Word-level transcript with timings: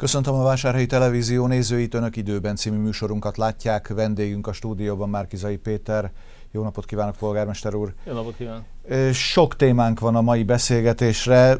Köszöntöm 0.00 0.34
a 0.34 0.42
Vásárhelyi 0.42 0.86
Televízió 0.86 1.46
nézőit, 1.46 1.94
Önök 1.94 2.16
időben 2.16 2.56
című 2.56 2.76
műsorunkat 2.76 3.36
látják. 3.36 3.88
Vendégünk 3.88 4.46
a 4.46 4.52
stúdióban 4.52 5.08
Márkizai 5.08 5.56
Péter. 5.56 6.10
Jó 6.50 6.62
napot 6.62 6.84
kívánok, 6.84 7.16
polgármester 7.16 7.74
úr! 7.74 7.94
Jó 8.04 8.12
napot 8.12 8.36
kívánok! 8.36 8.64
Sok 9.12 9.56
témánk 9.56 10.00
van 10.00 10.16
a 10.16 10.20
mai 10.20 10.44
beszélgetésre, 10.44 11.58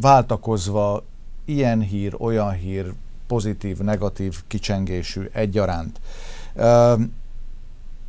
váltakozva 0.00 1.04
ilyen 1.44 1.80
hír, 1.80 2.14
olyan 2.18 2.52
hír, 2.52 2.92
pozitív, 3.26 3.78
negatív, 3.78 4.42
kicsengésű 4.46 5.28
egyaránt. 5.32 6.00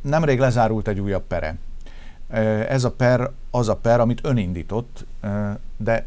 Nemrég 0.00 0.38
lezárult 0.38 0.88
egy 0.88 1.00
újabb 1.00 1.24
pere. 1.26 1.56
Ez 2.68 2.84
a 2.84 2.90
per 2.90 3.30
az 3.50 3.68
a 3.68 3.76
per, 3.76 4.00
amit 4.00 4.20
ön 4.22 4.36
indított, 4.36 5.06
de 5.76 6.06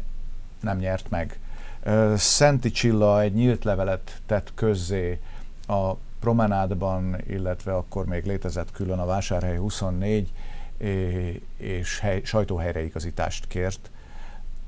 nem 0.60 0.78
nyert 0.78 1.10
meg. 1.10 1.36
Szenti 2.16 2.70
Csilla 2.70 3.20
egy 3.20 3.34
nyílt 3.34 3.64
levelet 3.64 4.20
tett 4.26 4.52
közzé 4.54 5.20
a 5.66 5.92
promenádban, 6.20 7.16
illetve 7.28 7.74
akkor 7.74 8.06
még 8.06 8.24
létezett 8.24 8.70
külön 8.70 8.98
a 8.98 9.06
Vásárhely 9.06 9.56
24, 9.56 10.32
és 11.56 11.98
hely, 11.98 12.20
sajtóhelyreigazítást 12.24 13.46
kért, 13.46 13.90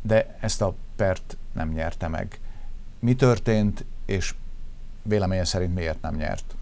de 0.03 0.37
ezt 0.41 0.63
a 0.63 0.75
pert 0.97 1.37
nem 1.53 1.69
nyerte 1.69 2.09
meg. 2.09 2.41
Mi 2.99 3.15
történt, 3.15 3.85
és 4.05 4.35
véleménye 5.03 5.45
szerint 5.45 5.75
miért 5.75 6.01
nem 6.01 6.15
nyert? 6.15 6.55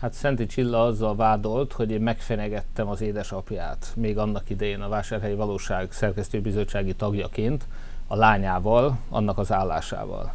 Hát 0.00 0.12
Szenti 0.12 0.46
Csilla 0.46 0.84
azzal 0.84 1.16
vádolt, 1.16 1.72
hogy 1.72 1.90
én 1.90 2.00
megfenegettem 2.00 2.88
az 2.88 3.00
édesapját, 3.00 3.92
még 3.96 4.18
annak 4.18 4.50
idején 4.50 4.80
a 4.80 4.88
Vásárhelyi 4.88 5.34
Valóság 5.34 5.92
szerkesztőbizottsági 5.92 6.94
tagjaként, 6.94 7.66
a 8.12 8.16
lányával, 8.16 8.98
annak 9.08 9.38
az 9.38 9.52
állásával. 9.52 10.32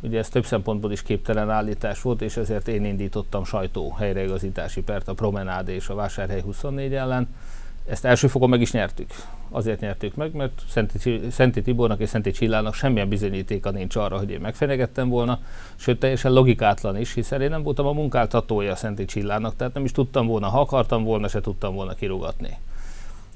Ugye 0.00 0.18
ez 0.18 0.28
több 0.28 0.44
szempontból 0.44 0.92
is 0.92 1.02
képtelen 1.02 1.50
állítás 1.50 2.02
volt, 2.02 2.22
és 2.22 2.36
ezért 2.36 2.68
én 2.68 2.84
indítottam 2.84 3.44
sajtó 3.44 3.90
helyreigazítási 3.90 4.82
pert 4.82 5.08
a 5.08 5.14
Promenád 5.14 5.68
és 5.68 5.88
a 5.88 5.94
Vásárhely 5.94 6.40
24 6.40 6.94
ellen. 6.94 7.28
Ezt 7.86 8.04
első 8.04 8.26
fokon 8.26 8.48
meg 8.48 8.60
is 8.60 8.72
nyertük. 8.72 9.10
Azért 9.50 9.80
nyertük 9.80 10.14
meg, 10.14 10.32
mert 10.32 10.62
Szenti, 10.68 11.20
Szenti 11.30 11.62
Tibornak 11.62 12.00
és 12.00 12.08
Szenti 12.08 12.30
Csillának 12.30 12.74
semmilyen 12.74 13.08
bizonyítéka 13.08 13.70
nincs 13.70 13.96
arra, 13.96 14.18
hogy 14.18 14.30
én 14.30 14.40
megfenegettem 14.40 15.08
volna, 15.08 15.38
sőt 15.76 15.98
teljesen 15.98 16.32
logikátlan 16.32 16.96
is, 16.96 17.14
hiszen 17.14 17.40
én 17.40 17.50
nem 17.50 17.62
voltam 17.62 17.86
a 17.86 17.92
munkáltatója 17.92 18.76
Szenti 18.76 19.04
Csillának, 19.04 19.56
tehát 19.56 19.74
nem 19.74 19.84
is 19.84 19.92
tudtam 19.92 20.26
volna, 20.26 20.48
ha 20.48 20.60
akartam 20.60 21.04
volna, 21.04 21.28
se 21.28 21.40
tudtam 21.40 21.74
volna 21.74 21.94
kirugatni. 21.94 22.58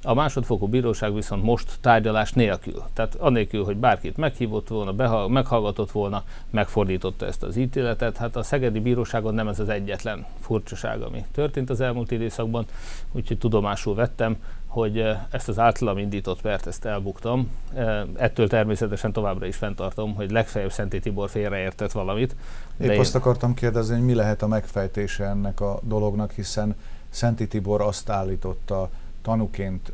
A 0.04 0.14
másodfokú 0.14 0.66
bíróság 0.66 1.14
viszont 1.14 1.42
most 1.42 1.78
tárgyalás 1.80 2.32
nélkül, 2.32 2.82
tehát 2.92 3.14
anélkül, 3.14 3.64
hogy 3.64 3.76
bárkit 3.76 4.16
meghívott 4.16 4.68
volna, 4.68 4.92
beha- 4.92 5.28
meghallgatott 5.28 5.90
volna, 5.90 6.24
megfordította 6.50 7.26
ezt 7.26 7.42
az 7.42 7.56
ítéletet. 7.56 8.16
Hát 8.16 8.36
a 8.36 8.42
Szegedi 8.42 8.80
Bíróságon 8.80 9.34
nem 9.34 9.48
ez 9.48 9.58
az 9.58 9.68
egyetlen 9.68 10.26
furcsaság, 10.40 11.00
ami 11.00 11.24
történt 11.32 11.70
az 11.70 11.80
elmúlt 11.80 12.10
időszakban, 12.10 12.64
úgyhogy 13.12 13.38
tudomásul 13.38 13.94
vettem, 13.94 14.36
hogy 14.66 14.98
eh, 14.98 15.20
ezt 15.30 15.48
az 15.48 15.58
általam 15.58 15.98
indított 15.98 16.40
pert, 16.40 16.66
ezt 16.66 16.84
elbuktam. 16.84 17.50
Eh, 17.74 18.02
ettől 18.16 18.48
természetesen 18.48 19.12
továbbra 19.12 19.46
is 19.46 19.56
fenntartom, 19.56 20.14
hogy 20.14 20.30
legfeljebb 20.30 20.72
Szenti 20.72 21.00
Tibor 21.00 21.30
félreértett 21.30 21.92
valamit. 21.92 22.36
Épp 22.80 22.90
én... 22.90 23.00
azt 23.00 23.14
akartam 23.14 23.54
kérdezni, 23.54 23.94
hogy 23.94 24.04
mi 24.04 24.14
lehet 24.14 24.42
a 24.42 24.46
megfejtése 24.46 25.24
ennek 25.24 25.60
a 25.60 25.80
dolognak, 25.82 26.32
hiszen 26.32 26.74
Szenti 27.08 27.46
Tibor 27.46 27.80
azt 27.80 28.10
állította, 28.10 28.90
tanuként 29.22 29.92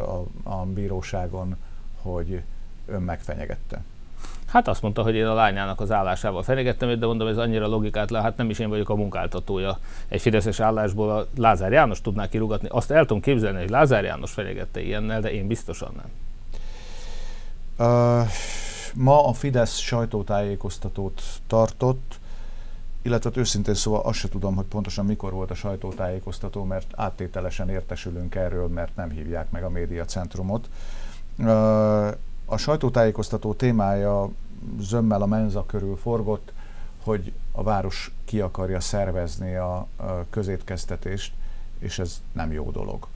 a, 0.00 0.24
a 0.50 0.64
bíróságon, 0.64 1.56
hogy 2.02 2.42
ön 2.86 3.02
megfenyegette? 3.02 3.82
Hát 4.46 4.68
azt 4.68 4.82
mondta, 4.82 5.02
hogy 5.02 5.14
én 5.14 5.26
a 5.26 5.34
lányának 5.34 5.80
az 5.80 5.92
állásával 5.92 6.42
fenyegettem, 6.42 6.98
de 6.98 7.06
mondom, 7.06 7.28
ez 7.28 7.36
annyira 7.36 7.66
logikát 7.66 8.10
le, 8.10 8.20
hát 8.20 8.36
nem 8.36 8.50
is 8.50 8.58
én 8.58 8.68
vagyok 8.68 8.88
a 8.88 8.94
munkáltatója. 8.94 9.78
Egy 10.08 10.20
fideszes 10.20 10.60
állásból 10.60 11.10
a 11.10 11.26
Lázár 11.36 11.72
János 11.72 12.00
tudná 12.00 12.28
kirugatni. 12.28 12.68
Azt 12.70 12.90
el 12.90 13.00
tudom 13.00 13.22
képzelni, 13.22 13.58
hogy 13.58 13.70
Lázár 13.70 14.04
János 14.04 14.32
fenyegette 14.32 14.80
ilyennel, 14.80 15.20
de 15.20 15.32
én 15.32 15.46
biztosan 15.46 15.92
nem. 15.96 16.10
Uh, 17.78 18.28
ma 18.94 19.28
a 19.28 19.32
Fidesz 19.32 19.76
sajtótájékoztatót 19.76 21.22
tartott, 21.46 22.18
illetve 23.06 23.28
hát 23.28 23.38
őszintén 23.38 23.74
szóval 23.74 24.00
azt 24.00 24.18
se 24.18 24.28
tudom, 24.28 24.54
hogy 24.54 24.64
pontosan 24.64 25.06
mikor 25.06 25.32
volt 25.32 25.50
a 25.50 25.54
sajtótájékoztató, 25.54 26.64
mert 26.64 26.86
áttételesen 26.96 27.68
értesülünk 27.68 28.34
erről, 28.34 28.68
mert 28.68 28.96
nem 28.96 29.10
hívják 29.10 29.50
meg 29.50 29.64
a 29.64 29.70
médiacentrumot. 29.70 30.68
A 32.44 32.56
sajtótájékoztató 32.56 33.54
témája 33.54 34.30
zömmel 34.80 35.22
a 35.22 35.26
menza 35.26 35.66
körül 35.66 35.96
forgott, 35.96 36.52
hogy 37.02 37.32
a 37.52 37.62
város 37.62 38.14
ki 38.24 38.40
akarja 38.40 38.80
szervezni 38.80 39.54
a 39.54 39.86
közétkeztetést, 40.30 41.32
és 41.78 41.98
ez 41.98 42.22
nem 42.32 42.52
jó 42.52 42.70
dolog. 42.70 43.06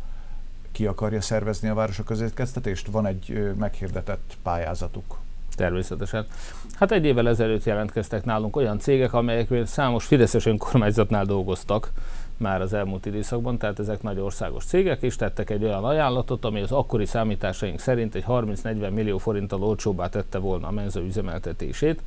Ki 0.72 0.86
akarja 0.86 1.20
szervezni 1.20 1.68
a 1.68 1.74
város 1.74 1.98
a 1.98 2.02
közétkeztetést? 2.02 2.86
Van 2.86 3.06
egy 3.06 3.54
meghirdetett 3.58 4.36
pályázatuk 4.42 5.18
természetesen. 5.60 6.26
Hát 6.74 6.92
egy 6.92 7.04
évvel 7.04 7.28
ezelőtt 7.28 7.64
jelentkeztek 7.64 8.24
nálunk 8.24 8.56
olyan 8.56 8.78
cégek, 8.78 9.12
amelyek 9.12 9.48
számos 9.66 10.04
Fideszes 10.04 10.46
önkormányzatnál 10.46 11.24
dolgoztak 11.24 11.90
már 12.36 12.60
az 12.60 12.72
elmúlt 12.72 13.06
időszakban, 13.06 13.58
tehát 13.58 13.78
ezek 13.78 14.02
nagy 14.02 14.18
országos 14.18 14.64
cégek, 14.64 15.02
és 15.02 15.16
tettek 15.16 15.50
egy 15.50 15.64
olyan 15.64 15.84
ajánlatot, 15.84 16.44
ami 16.44 16.60
az 16.60 16.72
akkori 16.72 17.06
számításaink 17.06 17.78
szerint 17.78 18.14
egy 18.14 18.24
30-40 18.28 18.92
millió 18.92 19.18
forinttal 19.18 19.62
olcsóbbá 19.62 20.08
tette 20.08 20.38
volna 20.38 20.66
a 20.66 20.70
menza 20.70 21.00
üzemeltetését. 21.00 22.02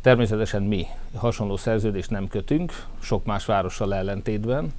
Természetesen 0.00 0.62
mi 0.62 0.86
hasonló 1.14 1.56
szerződést 1.56 2.10
nem 2.10 2.28
kötünk, 2.28 2.72
sok 3.00 3.24
más 3.24 3.44
várossal 3.44 3.94
ellentétben, 3.94 4.72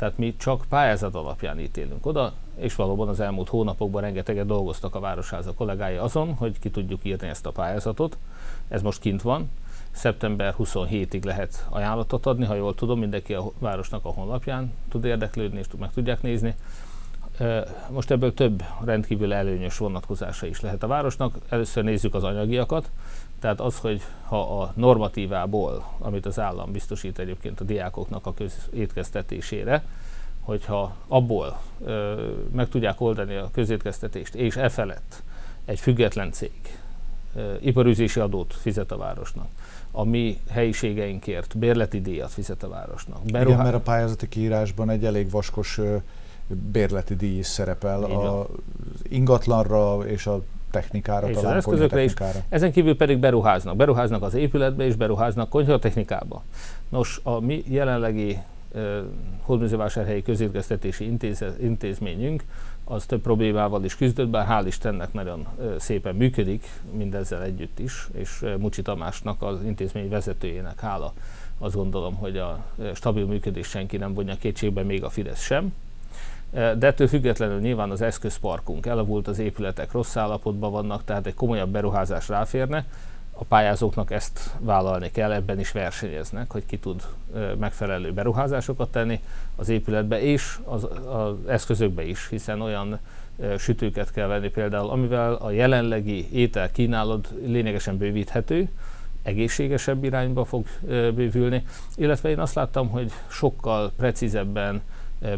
tehát 0.00 0.18
mi 0.18 0.34
csak 0.36 0.64
pályázat 0.68 1.14
alapján 1.14 1.58
ítélünk 1.58 2.06
oda, 2.06 2.32
és 2.56 2.74
valóban 2.74 3.08
az 3.08 3.20
elmúlt 3.20 3.48
hónapokban 3.48 4.02
rengeteget 4.02 4.46
dolgoztak 4.46 4.94
a 4.94 5.00
Városháza 5.00 5.54
kollégái 5.54 5.96
azon, 5.96 6.34
hogy 6.34 6.58
ki 6.58 6.70
tudjuk 6.70 7.04
írni 7.04 7.28
ezt 7.28 7.46
a 7.46 7.50
pályázatot. 7.50 8.16
Ez 8.68 8.82
most 8.82 9.00
kint 9.00 9.22
van. 9.22 9.50
Szeptember 9.90 10.54
27-ig 10.58 11.24
lehet 11.24 11.66
ajánlatot 11.68 12.26
adni, 12.26 12.44
ha 12.44 12.54
jól 12.54 12.74
tudom, 12.74 12.98
mindenki 12.98 13.34
a 13.34 13.44
városnak 13.58 14.04
a 14.04 14.08
honlapján 14.08 14.72
tud 14.88 15.04
érdeklődni, 15.04 15.58
és 15.58 15.66
meg 15.78 15.92
tudják 15.92 16.22
nézni. 16.22 16.54
Most 17.90 18.10
ebből 18.10 18.34
több 18.34 18.62
rendkívül 18.84 19.32
előnyös 19.32 19.78
vonatkozása 19.78 20.46
is 20.46 20.60
lehet 20.60 20.82
a 20.82 20.86
városnak. 20.86 21.34
Először 21.48 21.84
nézzük 21.84 22.14
az 22.14 22.24
anyagiakat. 22.24 22.90
Tehát 23.40 23.60
az, 23.60 23.78
hogy 23.78 24.02
ha 24.26 24.62
a 24.62 24.72
normatívából, 24.76 25.84
amit 25.98 26.26
az 26.26 26.38
állam 26.38 26.72
biztosít 26.72 27.18
egyébként 27.18 27.60
a 27.60 27.64
diákoknak 27.64 28.26
a 28.26 28.34
közétkeztetésére, 28.34 29.84
hogyha 30.40 30.96
abból 31.08 31.60
ö, 31.84 32.26
meg 32.52 32.68
tudják 32.68 33.00
oldani 33.00 33.34
a 33.34 33.50
közétkeztetést, 33.52 34.34
és 34.34 34.56
e 34.56 34.68
felett 34.68 35.22
egy 35.64 35.80
független 35.80 36.32
cég 36.32 36.78
ö, 37.34 37.54
iparüzési 37.60 38.20
adót 38.20 38.54
fizet 38.54 38.92
a 38.92 38.96
városnak, 38.96 39.48
a 39.90 40.04
mi 40.04 40.38
helyiségeinkért 40.50 41.58
bérleti 41.58 42.00
díjat 42.00 42.30
fizet 42.30 42.62
a 42.62 42.68
városnak. 42.68 43.22
Beruhá... 43.22 43.54
Igen, 43.54 43.64
mert 43.64 43.74
a 43.74 43.80
pályázati 43.80 44.28
kiírásban 44.28 44.90
egy 44.90 45.04
elég 45.04 45.30
vaskos 45.30 45.78
ö, 45.78 45.96
bérleti 46.72 47.14
díj 47.14 47.38
is 47.38 47.46
szerepel 47.46 48.02
az 48.02 48.46
ingatlanra 49.08 49.98
és 50.06 50.26
a 50.26 50.42
technikára, 50.70 51.28
és 51.28 51.36
talán 51.36 51.50
az 51.50 51.56
eszközökre 51.56 52.02
is. 52.02 52.12
Ezen 52.48 52.72
kívül 52.72 52.96
pedig 52.96 53.18
beruháznak. 53.18 53.76
Beruháznak 53.76 54.22
az 54.22 54.34
épületbe 54.34 54.84
és 54.84 54.94
beruháznak 54.94 55.48
konyhatechnikába. 55.48 56.42
Nos, 56.88 57.20
a 57.22 57.40
mi 57.40 57.64
jelenlegi 57.68 58.38
uh, 58.74 58.98
Hódműzővásárhelyi 59.42 60.22
közérkeztetési 60.22 61.04
intéz, 61.04 61.44
intézményünk 61.60 62.44
az 62.84 63.06
több 63.06 63.20
problémával 63.20 63.84
is 63.84 63.96
küzdött, 63.96 64.28
bár 64.28 64.46
hál' 64.50 64.66
Istennek 64.66 65.12
nagyon 65.12 65.46
uh, 65.56 65.76
szépen 65.76 66.14
működik, 66.14 66.66
mindezzel 66.92 67.42
együtt 67.42 67.78
is, 67.78 68.08
és 68.12 68.42
uh, 68.42 68.56
Mucsi 68.56 68.82
Tamásnak, 68.82 69.42
az 69.42 69.62
intézmény 69.64 70.08
vezetőjének 70.08 70.80
hála 70.80 71.12
azt 71.62 71.74
gondolom, 71.74 72.14
hogy 72.14 72.36
a 72.36 72.64
stabil 72.94 73.26
működés 73.26 73.66
senki 73.66 73.96
nem 73.96 74.14
vonja 74.14 74.34
kétségbe, 74.34 74.82
még 74.82 75.04
a 75.04 75.08
Fidesz 75.08 75.40
sem. 75.40 75.72
De 76.50 76.86
ettől 76.86 77.08
függetlenül 77.08 77.58
nyilván 77.58 77.90
az 77.90 78.00
eszközparkunk 78.00 78.86
elavult, 78.86 79.28
az 79.28 79.38
épületek 79.38 79.92
rossz 79.92 80.16
állapotban 80.16 80.70
vannak, 80.70 81.04
tehát 81.04 81.26
egy 81.26 81.34
komolyabb 81.34 81.70
beruházás 81.70 82.28
ráférne. 82.28 82.84
A 83.32 83.44
pályázóknak 83.44 84.10
ezt 84.10 84.54
vállalni 84.58 85.10
kell, 85.10 85.32
ebben 85.32 85.60
is 85.60 85.72
versenyeznek, 85.72 86.52
hogy 86.52 86.66
ki 86.66 86.78
tud 86.78 87.02
megfelelő 87.58 88.12
beruházásokat 88.12 88.90
tenni 88.90 89.20
az 89.56 89.68
épületbe 89.68 90.20
és 90.20 90.58
az, 90.64 90.88
az 91.08 91.34
eszközökbe 91.46 92.02
is, 92.02 92.28
hiszen 92.28 92.60
olyan 92.60 92.98
sütőket 93.58 94.12
kell 94.12 94.26
venni 94.26 94.48
például, 94.48 94.90
amivel 94.90 95.34
a 95.34 95.50
jelenlegi 95.50 96.28
étel 96.32 96.70
kínálat 96.70 97.32
lényegesen 97.44 97.96
bővíthető, 97.96 98.68
egészségesebb 99.22 100.04
irányba 100.04 100.44
fog 100.44 100.66
bővülni, 101.14 101.64
illetve 101.96 102.28
én 102.28 102.38
azt 102.38 102.54
láttam, 102.54 102.88
hogy 102.88 103.12
sokkal 103.28 103.92
precízebben 103.96 104.82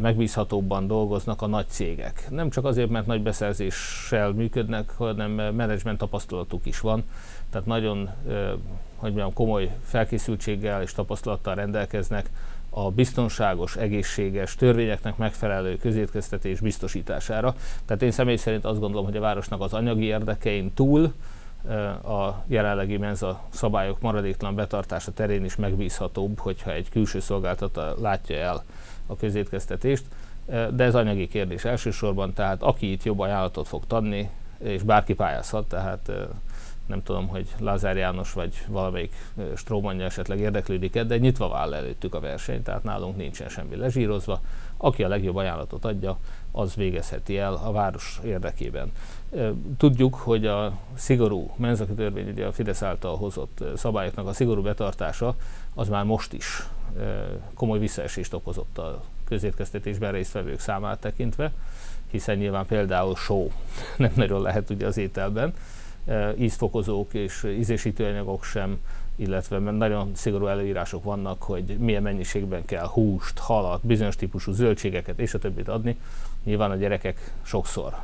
megbízhatóbban 0.01 0.87
dolgoznak 0.87 1.43
a 1.43 1.47
nagy 1.47 1.69
cégek. 1.69 2.27
Nem 2.31 2.51
csak 2.51 2.65
azért, 2.65 2.91
mert 2.91 3.07
nagy 3.07 3.23
beszerzéssel 3.23 4.33
működnek, 4.33 4.91
hanem 4.91 5.31
menedzsment 5.31 5.99
tapasztalatuk 5.99 6.67
is 6.67 6.81
van. 6.81 7.05
Tehát 7.51 7.67
nagyon 7.67 8.11
hogy 9.03 9.13
mondjam, 9.13 9.33
komoly 9.33 9.71
felkészültséggel 9.85 10.83
és 10.83 10.93
tapasztalattal 10.93 11.55
rendelkeznek 11.55 12.31
a 12.71 12.91
biztonságos, 12.91 13.77
egészséges, 13.77 14.55
törvényeknek 14.55 15.17
megfelelő 15.17 15.77
közétkeztetés 15.77 16.61
biztosítására. 16.61 17.55
Tehát 17.85 18.03
én 18.03 18.11
személy 18.11 18.37
szerint 18.37 18.65
azt 18.65 18.81
gondolom, 18.81 19.05
hogy 19.05 19.17
a 19.17 19.21
városnak 19.21 19.61
az 19.61 19.73
anyagi 19.73 20.05
érdekein 20.05 20.73
túl 20.75 21.13
a 22.05 22.43
jelenlegi 22.47 22.97
menza 22.97 23.41
szabályok 23.49 24.01
maradéktalan 24.01 24.55
betartása 24.55 25.13
terén 25.13 25.45
is 25.45 25.57
megbízhatóbb, 25.57 26.39
hogyha 26.39 26.73
egy 26.73 26.89
külső 26.89 27.21
szolgáltató 27.21 27.83
látja 28.01 28.37
el 28.37 28.65
a 29.13 29.17
közétkeztetést. 29.17 30.05
De 30.47 30.85
ez 30.85 30.95
anyagi 30.95 31.29
kérdés 31.29 31.65
elsősorban, 31.65 32.33
tehát 32.33 32.63
aki 32.63 32.91
itt 32.91 33.03
jobb 33.03 33.19
ajánlatot 33.19 33.69
fog 33.69 33.87
tanni, 33.87 34.29
és 34.59 34.83
bárki 34.83 35.15
pályázhat, 35.15 35.69
tehát 35.69 36.13
nem 36.87 37.03
tudom, 37.03 37.29
hogy 37.29 37.47
Lázár 37.59 37.97
János 37.97 38.33
vagy 38.33 38.65
valamelyik 38.69 39.15
strómanja 39.57 40.05
esetleg 40.05 40.39
érdeklődik 40.39 41.01
de 41.01 41.17
nyitva 41.19 41.49
váll 41.49 41.75
előttük 41.75 42.15
a 42.15 42.21
verseny, 42.21 42.63
tehát 42.63 42.83
nálunk 42.83 43.17
nincsen 43.17 43.49
semmi 43.49 43.77
lezsírozva. 43.77 44.41
Aki 44.77 45.03
a 45.03 45.09
legjobb 45.09 45.37
ajánlatot 45.37 45.85
adja, 45.85 46.19
az 46.51 46.75
végezheti 46.75 47.39
el 47.39 47.55
a 47.55 47.73
város 47.73 48.21
érdekében. 48.25 48.93
Tudjuk, 49.77 50.15
hogy 50.15 50.47
a 50.47 50.73
szigorú 50.95 51.51
menzaki 51.57 51.93
törvény, 51.93 52.29
ugye 52.29 52.47
a 52.47 52.53
Fidesz 52.53 52.83
által 52.83 53.17
hozott 53.17 53.65
szabályoknak 53.77 54.27
a 54.27 54.33
szigorú 54.33 54.63
betartása, 54.63 55.35
az 55.75 55.89
már 55.89 56.05
most 56.05 56.33
is 56.33 56.67
komoly 57.55 57.79
visszaesést 57.79 58.35
okozott 58.35 58.79
a 58.79 59.03
közétkeztetésben 59.25 60.13
résztvevők 60.13 60.61
számát 60.61 61.01
tekintve, 61.01 61.53
hiszen 62.11 62.37
nyilván 62.37 62.67
például 62.67 63.17
só 63.17 63.51
nem 63.97 64.13
nagyon 64.15 64.43
lehet 64.43 64.71
ugye 64.71 64.87
az 64.87 64.97
ételben, 64.97 65.55
ízfokozók 66.39 67.15
és 67.15 67.45
ízésítőanyagok 67.59 68.45
sem, 68.45 68.79
illetve 69.17 69.59
nagyon 69.59 70.11
szigorú 70.15 70.47
előírások 70.47 71.05
vannak, 71.05 71.43
hogy 71.43 71.65
milyen 71.79 72.03
mennyiségben 72.03 72.65
kell 72.65 72.87
húst, 72.87 73.39
halat, 73.39 73.87
bizonyos 73.87 74.17
típusú 74.17 74.53
zöldségeket 74.53 75.19
és 75.19 75.35
a 75.35 75.39
többit 75.39 75.69
adni. 75.69 75.99
Nyilván 76.45 76.71
a 76.71 76.77
gyerekek 76.77 77.33
sokszor 77.43 77.95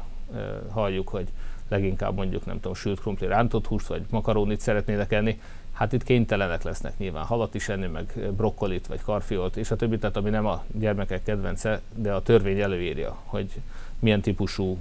halljuk, 0.71 1.09
hogy 1.09 1.29
leginkább 1.69 2.15
mondjuk 2.15 2.47
nem 2.47 2.55
tudom, 2.55 2.75
sült 2.75 3.01
krumpli 3.01 3.27
rántott 3.27 3.67
húst 3.67 3.87
vagy 3.87 4.03
makarónit 4.11 4.61
szeretnének 4.61 5.13
enni, 5.13 5.41
hát 5.79 5.93
itt 5.93 6.03
kénytelenek 6.03 6.63
lesznek 6.63 6.99
nyilván 6.99 7.25
halat 7.25 7.55
is 7.55 7.69
enni, 7.69 7.87
meg 7.87 8.31
brokkolit 8.37 8.87
vagy 8.87 9.03
karfiolt 9.03 9.57
és 9.57 9.71
a 9.71 9.77
többi, 9.77 9.99
tehát 9.99 10.17
ami 10.17 10.31
nem 10.31 10.47
a 10.47 10.65
gyermekek 10.73 11.23
kedvence, 11.23 11.81
de 11.95 12.13
a 12.13 12.23
törvény 12.23 12.61
előírja, 12.61 13.17
hogy 13.25 13.61
milyen 13.99 14.21
típusú 14.21 14.79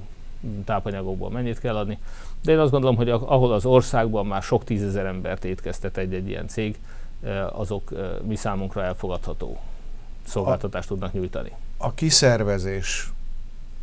tápanyagokból 0.66 1.30
mennyit 1.30 1.60
kell 1.60 1.76
adni. 1.76 1.98
De 2.44 2.52
én 2.52 2.60
azt 2.60 2.72
gondolom, 2.72 2.96
hogy 2.96 3.10
ahol 3.10 3.54
az 3.54 3.66
országban 3.66 4.26
már 4.26 4.42
sok 4.42 4.64
tízezer 4.64 5.06
embert 5.06 5.46
étkeztet 5.46 5.98
egy-egy 5.98 6.28
ilyen 6.28 6.48
cég, 6.48 6.80
azok 7.52 7.94
mi 8.24 8.36
számunkra 8.36 8.84
elfogadható 8.84 9.58
szolgáltatást 10.24 10.88
a, 10.88 10.94
tudnak 10.94 11.14
nyújtani. 11.14 11.52
A 11.78 11.94
kiszervezés, 11.94 13.12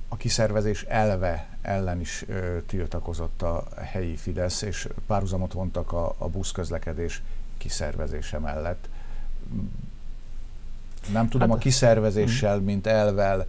a 0.09 0.17
kiszervezés 0.17 0.83
elve 0.83 1.54
ellen 1.65 2.01
is 2.01 2.25
tiltakozott 2.67 3.43
a 3.43 3.65
helyi 3.77 4.17
Fidesz, 4.17 4.63
és 4.63 4.89
párhuzamot 5.07 5.53
vontak 5.53 5.93
a, 5.93 6.15
a 6.19 6.29
buszközlekedés 6.29 7.23
kiszervezése 7.59 8.39
mellett. 8.39 8.89
Nem 11.13 11.29
tudom, 11.29 11.49
hát, 11.49 11.57
a 11.57 11.61
kiszervezéssel, 11.61 12.59
mint 12.59 12.87
elvel 12.87 13.47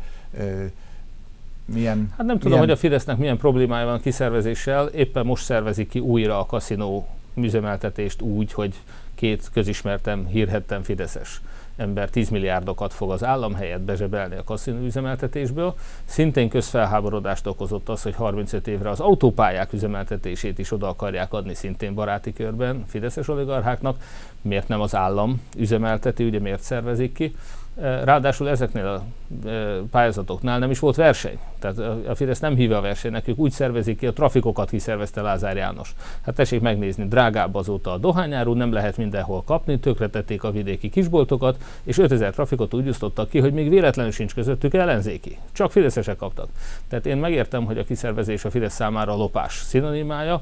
milyen... 1.65 2.13
Hát 2.17 2.25
nem 2.25 2.35
tudom, 2.39 2.51
milyen... 2.51 2.59
hogy 2.59 2.71
a 2.71 2.75
Fidesznek 2.75 3.17
milyen 3.17 3.37
problémája 3.37 3.85
van 3.85 3.93
a 3.95 3.99
kiszervezéssel. 3.99 4.87
Éppen 4.87 5.25
most 5.25 5.43
szervezik 5.43 5.89
ki 5.89 5.99
újra 5.99 6.39
a 6.39 6.45
kaszinó 6.45 7.07
műzemeltetést 7.33 8.21
úgy, 8.21 8.53
hogy 8.53 8.81
két 9.15 9.49
közismertem, 9.53 10.25
hírhettem 10.25 10.83
Fideszes 10.83 11.41
ember 11.77 12.09
10 12.09 12.29
milliárdokat 12.29 12.93
fog 12.93 13.11
az 13.11 13.23
állam 13.23 13.53
helyett 13.53 13.81
bezsebelni 13.81 14.35
a 14.35 14.43
kaszinó 14.43 14.83
üzemeltetésből. 14.85 15.75
Szintén 16.05 16.49
közfelháborodást 16.49 17.47
okozott 17.47 17.89
az, 17.89 18.01
hogy 18.01 18.15
35 18.15 18.67
évre 18.67 18.89
az 18.89 18.99
autópályák 18.99 19.73
üzemeltetését 19.73 20.59
is 20.59 20.71
oda 20.71 20.87
akarják 20.87 21.33
adni 21.33 21.53
szintén 21.53 21.93
baráti 21.93 22.33
körben 22.33 22.83
Fideszes 22.87 23.27
oligarcháknak. 23.27 23.97
Miért 24.41 24.67
nem 24.67 24.81
az 24.81 24.95
állam 24.95 25.41
üzemelteti, 25.57 26.23
ugye 26.23 26.39
miért 26.39 26.61
szervezik 26.61 27.13
ki? 27.13 27.35
Ráadásul 27.75 28.49
ezeknél 28.49 28.85
a 28.85 29.03
pályázatoknál 29.91 30.59
nem 30.59 30.71
is 30.71 30.79
volt 30.79 30.95
verseny. 30.95 31.39
Tehát 31.59 31.77
a 32.07 32.15
Fidesz 32.15 32.39
nem 32.39 32.55
hívja 32.55 32.77
a 32.77 32.81
versenynek, 32.81 33.27
ők 33.27 33.37
úgy 33.37 33.51
szervezik 33.51 33.97
ki, 33.97 34.07
a 34.07 34.13
trafikokat 34.13 34.69
kiszervezte 34.69 35.21
Lázár 35.21 35.55
János. 35.55 35.95
Hát 36.21 36.35
tessék 36.35 36.61
megnézni, 36.61 37.07
drágább 37.07 37.55
azóta 37.55 37.91
a 37.91 37.97
dohányáru, 37.97 38.53
nem 38.53 38.71
lehet 38.71 38.97
mindenhol 38.97 39.43
kapni, 39.43 39.79
tökretették 39.79 40.43
a 40.43 40.51
vidéki 40.51 40.89
kisboltokat, 40.89 41.57
és 41.83 41.97
5000 41.97 42.33
trafikot 42.33 42.73
úgy 42.73 42.87
osztottak 42.87 43.29
ki, 43.29 43.39
hogy 43.39 43.53
még 43.53 43.69
véletlenül 43.69 44.11
sincs 44.11 44.33
közöttük 44.33 44.73
ellenzéki. 44.73 45.37
Csak 45.51 45.71
fideszesek 45.71 46.15
kaptak. 46.15 46.47
Tehát 46.87 47.05
én 47.05 47.17
megértem, 47.17 47.65
hogy 47.65 47.77
a 47.77 47.83
kiszervezés 47.83 48.45
a 48.45 48.49
Fidesz 48.49 48.73
számára 48.73 49.13
a 49.13 49.17
lopás 49.17 49.53
szinonimája, 49.53 50.41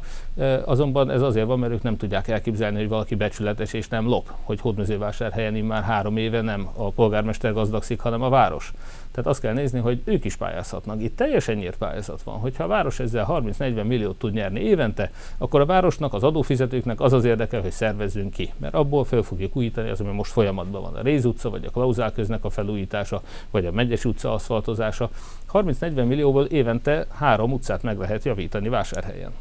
azonban 0.65 1.11
ez 1.11 1.21
azért 1.21 1.45
van, 1.45 1.59
mert 1.59 1.73
ők 1.73 1.83
nem 1.83 1.97
tudják 1.97 2.27
elképzelni, 2.27 2.77
hogy 2.77 2.89
valaki 2.89 3.15
becsületes 3.15 3.73
és 3.73 3.87
nem 3.87 4.07
lop, 4.07 4.31
hogy 4.43 4.61
Hódmezővásárhelyen 4.61 5.53
már 5.53 5.83
három 5.83 6.17
éve 6.17 6.41
nem 6.41 6.67
a 6.75 6.91
polgármester 7.23 7.53
gazdagszik, 7.53 7.99
hanem 7.99 8.21
a 8.21 8.29
város. 8.29 8.73
Tehát 9.11 9.29
azt 9.29 9.41
kell 9.41 9.53
nézni, 9.53 9.79
hogy 9.79 10.01
ők 10.03 10.25
is 10.25 10.35
pályázhatnak. 10.35 11.01
Itt 11.01 11.15
teljesen 11.15 11.55
nyílt 11.55 11.77
pályázat 11.77 12.21
van. 12.21 12.39
Hogyha 12.39 12.63
a 12.63 12.67
város 12.67 12.99
ezzel 12.99 13.25
30-40 13.29 13.87
milliót 13.87 14.17
tud 14.17 14.33
nyerni 14.33 14.59
évente, 14.59 15.11
akkor 15.37 15.61
a 15.61 15.65
városnak, 15.65 16.13
az 16.13 16.23
adófizetőknek 16.23 17.01
az 17.01 17.13
az 17.13 17.25
érdeke, 17.25 17.59
hogy 17.59 17.71
szervezzünk 17.71 18.33
ki. 18.33 18.53
Mert 18.57 18.73
abból 18.73 19.03
fel 19.03 19.21
fogjuk 19.21 19.55
újítani 19.55 19.89
az, 19.89 19.99
ami 19.99 20.11
most 20.11 20.31
folyamatban 20.31 20.81
van. 20.81 20.95
A 20.95 21.01
Réz 21.01 21.25
utca, 21.25 21.49
vagy 21.49 21.65
a 21.65 21.69
Klauzál 21.69 22.11
köznek 22.11 22.43
a 22.43 22.49
felújítása, 22.49 23.21
vagy 23.51 23.65
a 23.65 23.71
Megyes 23.71 24.05
utca 24.05 24.33
aszfaltozása. 24.33 25.09
30-40 25.53 26.07
millióból 26.07 26.45
évente 26.45 27.05
három 27.13 27.51
utcát 27.51 27.83
meg 27.83 27.97
lehet 27.97 28.23
javítani 28.23 28.69
vásárhelyen. 28.69 29.31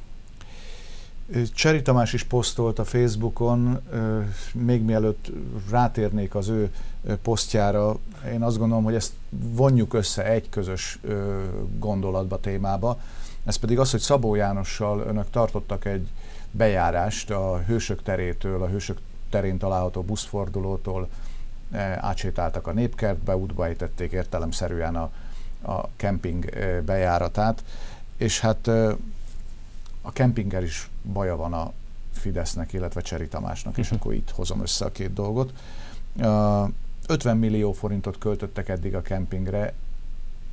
Cseri 1.55 1.83
Tamás 1.83 2.13
is 2.13 2.23
posztolt 2.23 2.79
a 2.79 2.85
Facebookon, 2.85 3.81
még 4.53 4.83
mielőtt 4.83 5.31
rátérnék 5.71 6.35
az 6.35 6.49
ő 6.49 6.73
posztjára, 7.23 7.97
én 8.33 8.43
azt 8.43 8.59
gondolom, 8.59 8.85
hogy 8.85 8.95
ezt 8.95 9.13
vonjuk 9.29 9.95
össze 9.95 10.25
egy 10.25 10.49
közös 10.49 10.99
gondolatba, 11.79 12.41
témába. 12.41 13.01
Ez 13.45 13.57
pedig 13.57 13.79
az, 13.79 13.91
hogy 13.91 14.01
Szabó 14.01 14.35
Jánossal 14.35 15.01
önök 15.01 15.31
tartottak 15.31 15.85
egy 15.85 16.09
bejárást 16.51 17.31
a 17.31 17.63
Hősök 17.67 18.03
terétől, 18.03 18.63
a 18.63 18.69
Hősök 18.69 18.99
terén 19.31 19.59
található 19.59 20.03
buszfordulótól, 20.03 21.09
átsétáltak 22.01 22.67
a 22.67 22.73
népkertbe, 22.73 23.37
útba 23.37 23.67
ejtették 23.67 24.13
értelemszerűen 24.13 24.97
a, 24.97 25.11
a 25.73 25.89
kemping 25.97 26.49
bejáratát, 26.85 27.65
és 28.17 28.41
hát 28.41 28.71
a 30.03 30.13
kempinggel 30.13 30.63
is 30.63 30.91
baja 31.13 31.37
van 31.37 31.53
a 31.53 31.73
Fidesznek, 32.13 32.73
illetve 32.73 33.01
Cseri 33.01 33.29
Tamásnak, 33.29 33.79
és 33.79 33.85
uh-huh. 33.85 34.01
akkor 34.01 34.15
itt 34.15 34.31
hozom 34.31 34.61
össze 34.61 34.85
a 34.85 34.93
két 34.93 35.13
dolgot. 35.13 35.53
Uh, 36.17 36.69
50 37.07 37.37
millió 37.37 37.73
forintot 37.73 38.19
költöttek 38.19 38.69
eddig 38.69 38.95
a 38.95 39.03
kempingre, 39.03 39.73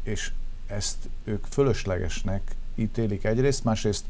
és 0.04 0.32
ezt 0.68 1.10
ők 1.24 1.46
fölöslegesnek 1.46 2.56
ítélik 2.76 3.24
egyrészt, 3.24 3.64
másrészt, 3.64 4.06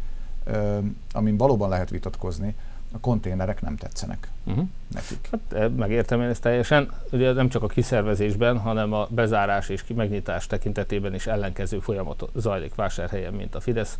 amin 1.11 1.37
valóban 1.37 1.69
lehet 1.69 1.89
vitatkozni, 1.89 2.55
a 2.91 2.99
konténerek 2.99 3.61
nem 3.61 3.75
tetszenek 3.75 4.29
uh-huh. 4.43 4.67
nekik. 4.87 5.29
Hát 5.31 5.75
megértem 5.75 6.21
én 6.21 6.29
ezt 6.29 6.41
teljesen. 6.41 6.91
Ugye 7.11 7.33
nem 7.33 7.49
csak 7.49 7.63
a 7.63 7.67
kiszervezésben, 7.67 8.57
hanem 8.57 8.93
a 8.93 9.07
bezárás 9.09 9.69
és 9.69 9.83
megnyitás 9.95 10.47
tekintetében 10.47 11.13
is 11.13 11.27
ellenkező 11.27 11.79
folyamat 11.79 12.29
zajlik 12.35 12.75
vásárhelyen, 12.75 13.33
mint 13.33 13.55
a 13.55 13.59
Fidesz 13.59 13.97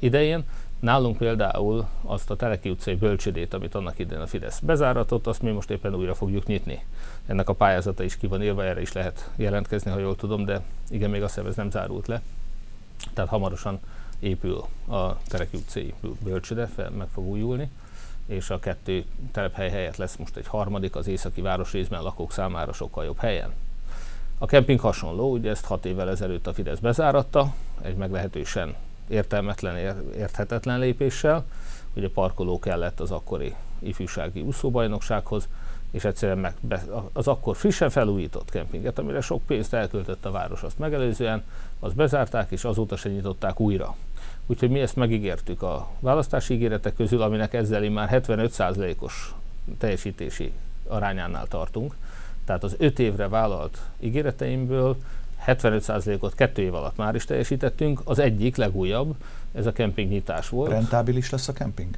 idején. 0.00 0.44
Nálunk 0.80 1.16
például 1.16 1.86
azt 2.02 2.30
a 2.30 2.36
Teleki 2.36 2.70
utcai 2.70 2.94
bölcsödét, 2.94 3.54
amit 3.54 3.74
annak 3.74 3.98
idején 3.98 4.22
a 4.22 4.26
Fidesz 4.26 4.58
bezáratott, 4.58 5.26
azt 5.26 5.42
mi 5.42 5.50
most 5.50 5.70
éppen 5.70 5.94
újra 5.94 6.14
fogjuk 6.14 6.46
nyitni. 6.46 6.84
Ennek 7.26 7.48
a 7.48 7.52
pályázata 7.52 8.02
is 8.02 8.16
ki 8.16 8.26
van 8.26 8.42
írva, 8.42 8.64
erre 8.64 8.80
is 8.80 8.92
lehet 8.92 9.30
jelentkezni, 9.36 9.90
ha 9.90 9.98
jól 9.98 10.16
tudom, 10.16 10.44
de 10.44 10.62
igen, 10.90 11.10
még 11.10 11.22
azt 11.22 11.34
hiszem 11.34 11.52
nem 11.56 11.70
zárult 11.70 12.06
le. 12.06 12.22
Tehát 13.14 13.30
hamarosan 13.30 13.80
épül 14.18 14.64
a 14.88 15.16
Teleki 15.28 15.56
utcai 15.56 15.94
bölcsöde, 16.22 16.68
meg 16.96 17.08
fog 17.12 17.26
újulni 17.26 17.70
és 18.26 18.50
a 18.50 18.58
kettő 18.58 19.04
telephely 19.32 19.70
helyett 19.70 19.96
lesz 19.96 20.16
most 20.16 20.36
egy 20.36 20.46
harmadik, 20.46 20.96
az 20.96 21.06
északi 21.06 21.40
városrészben 21.40 22.02
lakók 22.02 22.32
számára 22.32 22.72
sokkal 22.72 23.04
jobb 23.04 23.18
helyen. 23.18 23.52
A 24.38 24.46
kemping 24.46 24.80
hasonló, 24.80 25.32
ugye 25.32 25.50
ezt 25.50 25.64
hat 25.64 25.84
évvel 25.84 26.10
ezelőtt 26.10 26.46
a 26.46 26.52
Fidesz 26.52 26.78
bezáratta, 26.78 27.54
egy 27.82 27.96
meglehetősen 27.96 28.74
értelmetlen, 29.08 30.04
érthetetlen 30.16 30.78
lépéssel. 30.78 31.44
Ugye 31.96 32.10
parkoló 32.10 32.58
kellett 32.58 33.00
az 33.00 33.10
akkori 33.10 33.54
ifjúsági 33.78 34.40
úszóbajnoksághoz, 34.40 35.48
és 35.90 36.04
egyszerűen 36.04 36.38
meg, 36.38 36.54
az 37.12 37.28
akkor 37.28 37.56
frissen 37.56 37.90
felújított 37.90 38.50
kempinget, 38.50 38.98
amire 38.98 39.20
sok 39.20 39.42
pénzt 39.46 39.74
elköltött 39.74 40.24
a 40.24 40.30
város 40.30 40.62
azt 40.62 40.78
megelőzően, 40.78 41.42
azt 41.80 41.94
bezárták, 41.94 42.50
és 42.50 42.64
azóta 42.64 42.96
se 42.96 43.08
nyitották 43.08 43.60
újra. 43.60 43.96
Úgyhogy 44.46 44.70
mi 44.70 44.80
ezt 44.80 44.96
megígértük 44.96 45.62
a 45.62 45.88
választási 46.00 46.54
ígéretek 46.54 46.94
közül, 46.94 47.22
aminek 47.22 47.54
ezzel 47.54 47.90
már 47.90 48.08
75%-os 48.12 49.34
teljesítési 49.78 50.52
arányánál 50.86 51.46
tartunk. 51.46 51.94
Tehát 52.44 52.64
az 52.64 52.74
5 52.78 52.98
évre 52.98 53.28
vállalt 53.28 53.78
ígéreteimből 54.00 54.96
75%-ot 55.46 56.34
kettő 56.34 56.62
év 56.62 56.74
alatt 56.74 56.96
már 56.96 57.14
is 57.14 57.24
teljesítettünk. 57.24 58.00
Az 58.04 58.18
egyik 58.18 58.56
legújabb, 58.56 59.14
ez 59.54 59.66
a 59.66 59.72
kemping 59.72 60.10
nyitás 60.10 60.48
volt. 60.48 60.70
Rentábilis 60.70 61.30
lesz 61.30 61.48
a 61.48 61.52
kemping? 61.52 61.96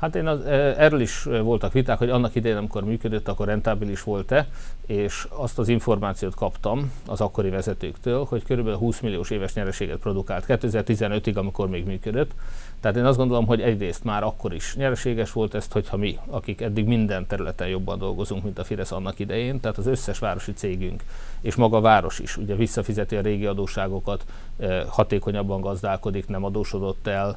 Hát 0.00 0.14
én 0.14 0.26
az, 0.26 0.44
erről 0.76 1.00
is 1.00 1.22
voltak 1.22 1.72
viták, 1.72 1.98
hogy 1.98 2.10
annak 2.10 2.34
idején, 2.34 2.56
amikor 2.56 2.84
működött, 2.84 3.28
akkor 3.28 3.46
rentábilis 3.46 4.02
volt-e, 4.02 4.46
és 4.86 5.26
azt 5.30 5.58
az 5.58 5.68
információt 5.68 6.34
kaptam 6.34 6.92
az 7.06 7.20
akkori 7.20 7.48
vezetőktől, 7.48 8.24
hogy 8.24 8.44
körülbelül 8.44 8.78
20 8.78 9.00
milliós 9.00 9.30
éves 9.30 9.54
nyereséget 9.54 9.98
produkált 9.98 10.44
2015-ig, 10.48 11.36
amikor 11.36 11.68
még 11.68 11.86
működött. 11.86 12.30
Tehát 12.80 12.96
én 12.96 13.04
azt 13.04 13.18
gondolom, 13.18 13.46
hogy 13.46 13.60
egyrészt 13.60 14.04
már 14.04 14.22
akkor 14.22 14.54
is 14.54 14.76
nyereséges 14.76 15.32
volt 15.32 15.54
ezt, 15.54 15.72
hogyha 15.72 15.96
mi, 15.96 16.18
akik 16.26 16.60
eddig 16.60 16.86
minden 16.86 17.26
területen 17.26 17.68
jobban 17.68 17.98
dolgozunk, 17.98 18.42
mint 18.42 18.58
a 18.58 18.64
Fidesz 18.64 18.92
annak 18.92 19.18
idején, 19.18 19.60
tehát 19.60 19.78
az 19.78 19.86
összes 19.86 20.18
városi 20.18 20.52
cégünk, 20.52 21.04
és 21.40 21.54
maga 21.54 21.76
a 21.76 21.80
város 21.80 22.18
is 22.18 22.36
ugye 22.36 22.54
visszafizeti 22.54 23.16
a 23.16 23.20
régi 23.20 23.46
adóságokat, 23.46 24.24
hatékonyabban 24.88 25.60
gazdálkodik, 25.60 26.26
nem 26.28 26.44
adósodott 26.44 27.06
el, 27.06 27.36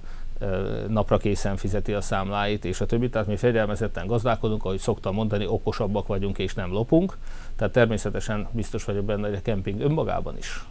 napra 0.87 1.17
készen 1.17 1.57
fizeti 1.57 1.93
a 1.93 2.01
számláit, 2.01 2.65
és 2.65 2.81
a 2.81 2.85
többi. 2.85 3.09
Tehát 3.09 3.27
mi 3.27 3.35
fegyelmezetten 3.35 4.07
gazdálkodunk, 4.07 4.65
ahogy 4.65 4.79
szoktam 4.79 5.13
mondani, 5.13 5.45
okosabbak 5.45 6.07
vagyunk 6.07 6.37
és 6.37 6.53
nem 6.53 6.71
lopunk. 6.71 7.17
Tehát 7.55 7.73
természetesen 7.73 8.47
biztos 8.51 8.83
vagyok 8.83 9.05
benne, 9.05 9.27
hogy 9.27 9.37
a 9.37 9.41
kemping 9.41 9.81
önmagában 9.81 10.37
is 10.37 10.65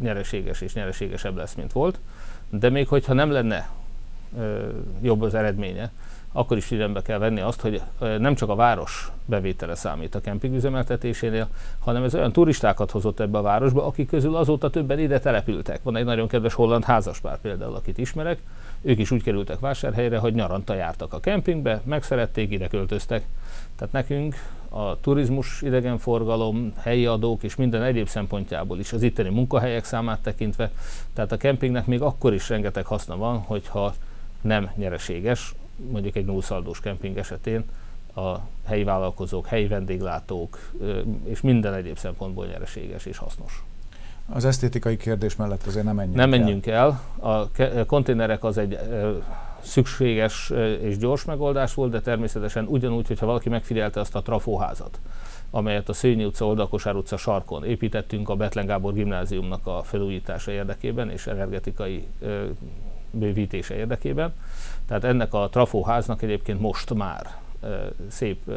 nyereséges 0.00 0.60
és 0.60 0.74
nyereségesebb 0.74 1.36
lesz, 1.36 1.54
mint 1.54 1.72
volt. 1.72 2.00
De 2.50 2.70
még 2.70 2.88
hogyha 2.88 3.12
nem 3.12 3.30
lenne 3.30 3.68
jobb 5.02 5.22
az 5.22 5.34
eredménye, 5.34 5.92
akkor 6.36 6.56
is 6.56 6.64
figyelembe 6.64 7.02
kell 7.02 7.18
venni 7.18 7.40
azt, 7.40 7.60
hogy 7.60 7.82
nem 7.98 8.34
csak 8.34 8.48
a 8.48 8.54
város 8.54 9.12
bevétele 9.24 9.74
számít 9.74 10.14
a 10.14 10.20
kemping 10.20 10.54
üzemeltetésénél, 10.54 11.48
hanem 11.78 12.02
ez 12.04 12.14
olyan 12.14 12.32
turistákat 12.32 12.90
hozott 12.90 13.20
ebbe 13.20 13.38
a 13.38 13.42
városba, 13.42 13.86
akik 13.86 14.08
közül 14.08 14.36
azóta 14.36 14.70
többen 14.70 14.98
ide 14.98 15.18
települtek. 15.18 15.82
Van 15.82 15.96
egy 15.96 16.04
nagyon 16.04 16.28
kedves 16.28 16.54
holland 16.54 16.84
házaspár 16.84 17.40
például, 17.40 17.74
akit 17.74 17.98
ismerek, 17.98 18.38
ők 18.82 18.98
is 18.98 19.10
úgy 19.10 19.22
kerültek 19.22 19.60
vásárhelyre, 19.60 20.18
hogy 20.18 20.34
nyaranta 20.34 20.74
jártak 20.74 21.12
a 21.12 21.20
kempingbe, 21.20 21.80
megszerették, 21.84 22.50
ide 22.50 22.68
költöztek. 22.68 23.26
Tehát 23.76 23.92
nekünk 23.92 24.34
a 24.68 25.00
turizmus, 25.00 25.62
idegenforgalom, 25.62 26.72
helyi 26.78 27.06
adók 27.06 27.42
és 27.42 27.56
minden 27.56 27.82
egyéb 27.82 28.08
szempontjából 28.08 28.78
is 28.78 28.92
az 28.92 29.02
itteni 29.02 29.28
munkahelyek 29.28 29.84
számát 29.84 30.20
tekintve, 30.20 30.70
tehát 31.12 31.32
a 31.32 31.36
kempingnek 31.36 31.86
még 31.86 32.00
akkor 32.00 32.34
is 32.34 32.48
rengeteg 32.48 32.86
haszna 32.86 33.16
van, 33.16 33.38
hogyha 33.38 33.94
nem 34.44 34.70
nyereséges, 34.76 35.54
mondjuk 35.90 36.16
egy 36.16 36.24
nullszaldós 36.24 36.80
kemping 36.80 37.16
esetén 37.16 37.64
a 38.14 38.34
helyi 38.66 38.84
vállalkozók, 38.84 39.46
helyi 39.46 39.66
vendéglátók 39.66 40.70
és 41.24 41.40
minden 41.40 41.74
egyéb 41.74 41.98
szempontból 41.98 42.46
nyereséges 42.46 43.06
és 43.06 43.18
hasznos. 43.18 43.64
Az 44.32 44.44
esztétikai 44.44 44.96
kérdés 44.96 45.36
mellett 45.36 45.66
azért 45.66 45.84
nem 45.84 45.94
menjünk 45.94 46.16
Nem 46.16 46.30
menjünk 46.30 46.66
el. 46.66 47.00
el. 47.22 47.50
A 47.80 47.86
konténerek 47.86 48.44
az 48.44 48.58
egy 48.58 48.78
szükséges 49.60 50.52
és 50.80 50.96
gyors 50.96 51.24
megoldás 51.24 51.74
volt, 51.74 51.90
de 51.90 52.00
természetesen 52.00 52.66
ugyanúgy, 52.66 53.06
hogyha 53.06 53.26
valaki 53.26 53.48
megfigyelte 53.48 54.00
azt 54.00 54.14
a 54.14 54.22
trafóházat, 54.22 55.00
amelyet 55.50 55.88
a 55.88 55.92
Szőnyi 55.92 56.24
utca, 56.24 56.46
Oldalkosár 56.46 56.94
utca 56.94 57.16
sarkon 57.16 57.64
építettünk 57.64 58.28
a 58.28 58.36
Betlen 58.36 58.66
Gábor 58.66 58.92
gimnáziumnak 58.92 59.66
a 59.66 59.82
felújítása 59.82 60.50
érdekében 60.50 61.10
és 61.10 61.26
energetikai 61.26 62.06
bővítése 63.14 63.74
érdekében. 63.74 64.32
Tehát 64.86 65.04
ennek 65.04 65.34
a 65.34 65.48
trafóháznak 65.48 66.22
egyébként 66.22 66.60
most 66.60 66.94
már 66.94 67.26
szép 68.08 68.50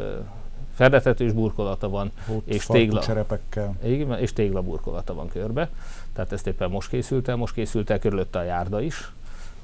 ferdetetős 0.78 1.32
burkolata 1.32 1.88
van, 1.88 2.10
Ott 2.28 2.48
és 2.48 2.66
tégla, 2.66 3.00
cserepekkel. 3.00 3.76
Igen, 3.84 4.18
és 4.18 4.32
tégla 4.32 4.62
burkolata 4.62 5.14
van 5.14 5.28
körbe. 5.28 5.68
Tehát 6.12 6.32
ezt 6.32 6.46
éppen 6.46 6.70
most 6.70 6.88
készült 6.88 7.28
el, 7.28 7.36
most 7.36 7.54
készült 7.54 7.90
el 7.90 7.98
körülötte 7.98 8.38
a 8.38 8.42
járda 8.42 8.80
is. 8.80 9.12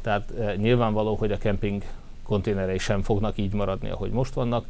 Tehát 0.01 0.31
e, 0.39 0.55
nyilvánvaló, 0.57 1.15
hogy 1.15 1.33
a 1.33 1.39
kemping 1.39 1.83
konténerei 2.23 2.79
sem 2.79 3.03
fognak 3.03 3.39
így 3.39 3.53
maradni, 3.53 3.91
ahogy 3.91 4.11
most 4.11 4.35
vannak. 4.35 4.67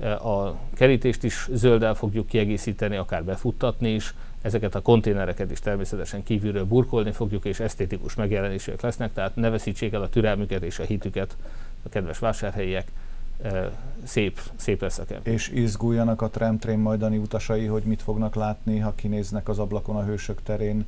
E, 0.00 0.14
a 0.14 0.58
kerítést 0.74 1.24
is 1.24 1.48
zölddel 1.52 1.94
fogjuk 1.94 2.26
kiegészíteni, 2.26 2.96
akár 2.96 3.24
befuttatni 3.24 3.90
is. 3.90 4.14
Ezeket 4.42 4.74
a 4.74 4.82
konténereket 4.82 5.50
is 5.50 5.60
természetesen 5.60 6.22
kívülről 6.22 6.64
burkolni 6.64 7.12
fogjuk, 7.12 7.44
és 7.44 7.60
esztétikus 7.60 8.14
megjelenések 8.14 8.80
lesznek, 8.80 9.12
tehát 9.12 9.36
ne 9.36 9.50
veszítsék 9.50 9.92
el 9.92 10.02
a 10.02 10.08
türelmüket 10.08 10.62
és 10.62 10.78
a 10.78 10.82
hitüket 10.82 11.36
a 11.82 11.88
kedves 11.88 12.18
vásárhelyiek 12.18 12.92
szép, 14.04 14.40
szép 14.56 14.80
lesz 14.80 14.98
a 14.98 15.04
kemping. 15.04 15.34
És 15.34 15.48
izguljanak 15.48 16.22
a 16.22 16.28
tramtrain 16.28 16.78
majdani 16.78 17.16
utasai, 17.16 17.66
hogy 17.66 17.82
mit 17.82 18.02
fognak 18.02 18.34
látni, 18.34 18.78
ha 18.78 18.94
kinéznek 18.94 19.48
az 19.48 19.58
ablakon 19.58 19.96
a 19.96 20.04
Hősök 20.04 20.42
terén 20.42 20.86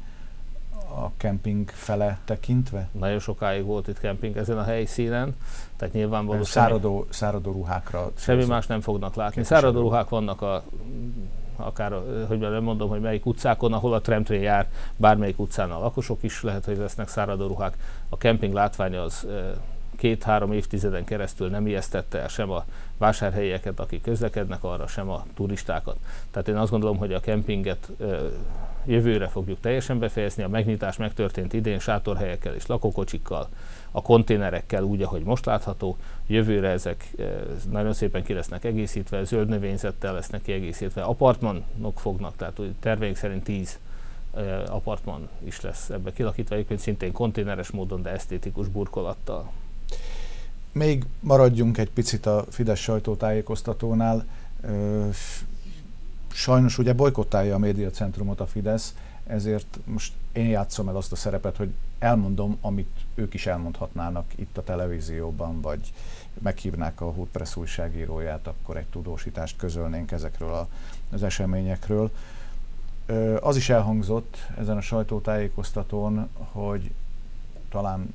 a 0.95 1.11
kemping 1.17 1.69
fele 1.69 2.19
tekintve? 2.25 2.89
Nagyon 2.93 3.19
sokáig 3.19 3.65
volt 3.65 3.89
itt 3.89 4.01
kemping 4.01 4.37
ezen 4.37 4.59
a 4.59 4.63
helyszínen, 4.63 5.37
tehát 5.77 5.95
nyilvánvalóan 5.95 6.45
száradó, 6.45 7.07
száradó 7.11 7.53
ruhákra. 7.53 8.11
Semmi 8.17 8.45
más 8.45 8.67
nem 8.67 8.81
fognak 8.81 9.15
látni. 9.15 9.45
Száradó 9.45 9.81
ruhák 9.81 10.09
vannak 10.09 10.43
a 10.43 10.65
akár, 11.61 11.93
hogy 12.29 12.39
nem 12.39 12.63
mondom, 12.63 12.89
hogy 12.89 13.01
melyik 13.01 13.27
utcákon, 13.27 13.73
ahol 13.73 13.95
a 13.95 14.01
tramtrain 14.01 14.43
jár, 14.43 14.69
bármelyik 14.97 15.39
utcán 15.39 15.71
a 15.71 15.79
lakosok 15.79 16.23
is 16.23 16.43
lehet, 16.43 16.65
hogy 16.65 16.77
lesznek 16.77 17.09
száradó 17.09 17.47
ruhák. 17.47 17.77
A 18.09 18.17
kemping 18.17 18.53
látványa 18.53 19.03
az 19.03 19.27
két-három 20.01 20.53
évtizeden 20.53 21.05
keresztül 21.05 21.49
nem 21.49 21.67
ijesztette 21.67 22.19
el 22.19 22.29
sem 22.29 22.51
a 22.51 22.65
vásárhelyeket, 22.99 23.81
akik 23.81 24.03
közlekednek 24.03 24.65
arra, 24.65 24.87
sem 24.87 25.09
a 25.09 25.25
turistákat. 25.35 25.97
Tehát 26.31 26.49
én 26.49 26.57
azt 26.57 26.71
gondolom, 26.71 26.97
hogy 26.97 27.13
a 27.13 27.21
kempinget 27.21 27.91
jövőre 28.87 29.29
fogjuk 29.29 29.61
teljesen 29.61 29.99
befejezni. 29.99 30.43
A 30.43 30.49
megnyitás 30.49 30.97
megtörtént 30.97 31.53
idén 31.53 31.79
sátorhelyekkel 31.79 32.55
és 32.55 32.67
lakókocsikkal, 32.67 33.49
a 33.91 34.03
konténerekkel 34.03 34.83
úgy, 34.83 35.03
ahogy 35.03 35.23
most 35.23 35.45
látható. 35.45 35.97
Jövőre 36.27 36.69
ezek 36.69 37.09
nagyon 37.71 37.93
szépen 37.93 38.23
ki 38.23 38.33
lesznek 38.33 38.65
egészítve, 38.65 39.25
zöld 39.25 39.49
növényzettel 39.49 40.15
lesznek 40.15 40.43
kiegészítve, 40.43 41.03
apartmanok 41.03 42.01
fognak, 42.01 42.37
tehát 42.37 42.59
úgy 42.59 42.73
terveink 42.81 43.17
szerint 43.17 43.45
10 43.45 43.79
apartman 44.67 45.29
is 45.45 45.61
lesz 45.61 45.91
ebbe 45.91 46.13
kilakítva, 46.13 46.55
egyébként 46.55 46.81
szintén 46.81 47.13
konténeres 47.13 47.71
módon, 47.71 48.03
de 48.03 48.11
esztétikus 48.11 48.69
burkolattal. 48.69 49.51
Még 50.73 51.05
maradjunk 51.21 51.79
egy 51.79 51.91
picit 51.91 52.27
a 52.27 52.45
Fidesz 52.49 52.79
sajtótájékoztatónál. 52.79 54.27
Sajnos 56.33 56.79
ugye 56.79 56.93
bolykottálja 56.93 57.55
a 57.55 57.59
médiacentrumot 57.59 58.41
a 58.41 58.47
Fidesz, 58.47 58.95
ezért 59.27 59.79
most 59.85 60.13
én 60.33 60.49
játszom 60.49 60.89
el 60.89 60.97
azt 60.97 61.13
a 61.13 61.17
szerepet, 61.17 61.57
hogy 61.57 61.71
elmondom, 61.99 62.59
amit 62.61 62.91
ők 63.15 63.35
is 63.35 63.47
elmondhatnának 63.47 64.25
itt 64.35 64.59
a 64.59 64.65
televízióban, 64.65 65.61
vagy 65.61 65.93
meghívnák 66.39 67.01
a 67.01 67.11
Hútpressz 67.11 67.57
újságíróját, 67.57 68.47
akkor 68.47 68.77
egy 68.77 68.87
tudósítást 68.87 69.57
közölnénk 69.57 70.13
ezekről 70.13 70.53
a, 70.53 70.69
az 71.13 71.23
eseményekről. 71.23 72.11
Az 73.41 73.57
is 73.57 73.69
elhangzott 73.69 74.37
ezen 74.59 74.77
a 74.77 74.81
sajtótájékoztatón, 74.81 76.29
hogy 76.53 76.91
talán 77.71 78.15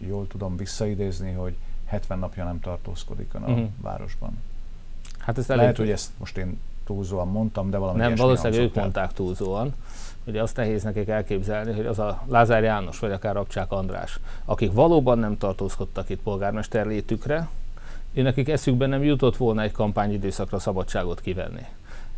jól 0.00 0.26
tudom 0.26 0.56
visszaidézni, 0.56 1.32
hogy 1.32 1.56
70 1.84 2.18
napja 2.18 2.44
nem 2.44 2.60
tartózkodik 2.60 3.34
a 3.34 3.38
uh-huh. 3.38 3.68
városban. 3.80 4.38
Hát 5.18 5.38
ez 5.38 5.46
Lehet, 5.46 5.76
hogy 5.76 5.90
ezt 5.90 6.10
most 6.18 6.36
én 6.36 6.60
túlzóan 6.84 7.28
mondtam, 7.28 7.70
de 7.70 7.76
valami 7.76 7.98
Nem, 7.98 8.14
valószínűleg 8.14 8.62
ők 8.62 8.76
el. 8.76 8.82
mondták 8.82 9.12
túlzóan. 9.12 9.74
Ugye 10.26 10.42
azt 10.42 10.56
nehéz 10.56 10.82
nekik 10.82 11.08
elképzelni, 11.08 11.72
hogy 11.72 11.86
az 11.86 11.98
a 11.98 12.22
Lázár 12.28 12.62
János, 12.62 12.98
vagy 12.98 13.12
akár 13.12 13.34
Rabcsák 13.34 13.72
András, 13.72 14.20
akik 14.44 14.72
valóban 14.72 15.18
nem 15.18 15.38
tartózkodtak 15.38 16.08
itt 16.08 16.20
polgármester 16.20 16.86
létükre, 16.86 17.48
nekik 18.12 18.48
eszükben 18.48 18.88
nem 18.88 19.02
jutott 19.02 19.36
volna 19.36 19.62
egy 19.62 19.72
kampányidőszakra 19.72 20.58
szabadságot 20.58 21.20
kivenni. 21.20 21.66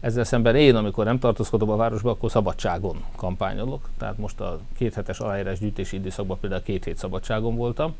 Ezzel 0.00 0.25
szemben 0.25 0.57
én, 0.57 0.75
amikor 0.75 1.05
nem 1.05 1.19
tartózkodom 1.19 1.71
a 1.71 1.76
városba, 1.76 2.11
akkor 2.11 2.31
szabadságon 2.31 3.05
kampányolok. 3.17 3.88
Tehát 3.99 4.19
most 4.19 4.41
a 4.41 4.61
két 4.76 4.95
hetes 4.95 5.19
aláírás 5.19 5.59
gyűjtési 5.59 5.97
időszakban 5.97 6.38
például 6.41 6.62
két 6.62 6.85
hét 6.85 6.97
szabadságon 6.97 7.57
voltam, 7.57 7.95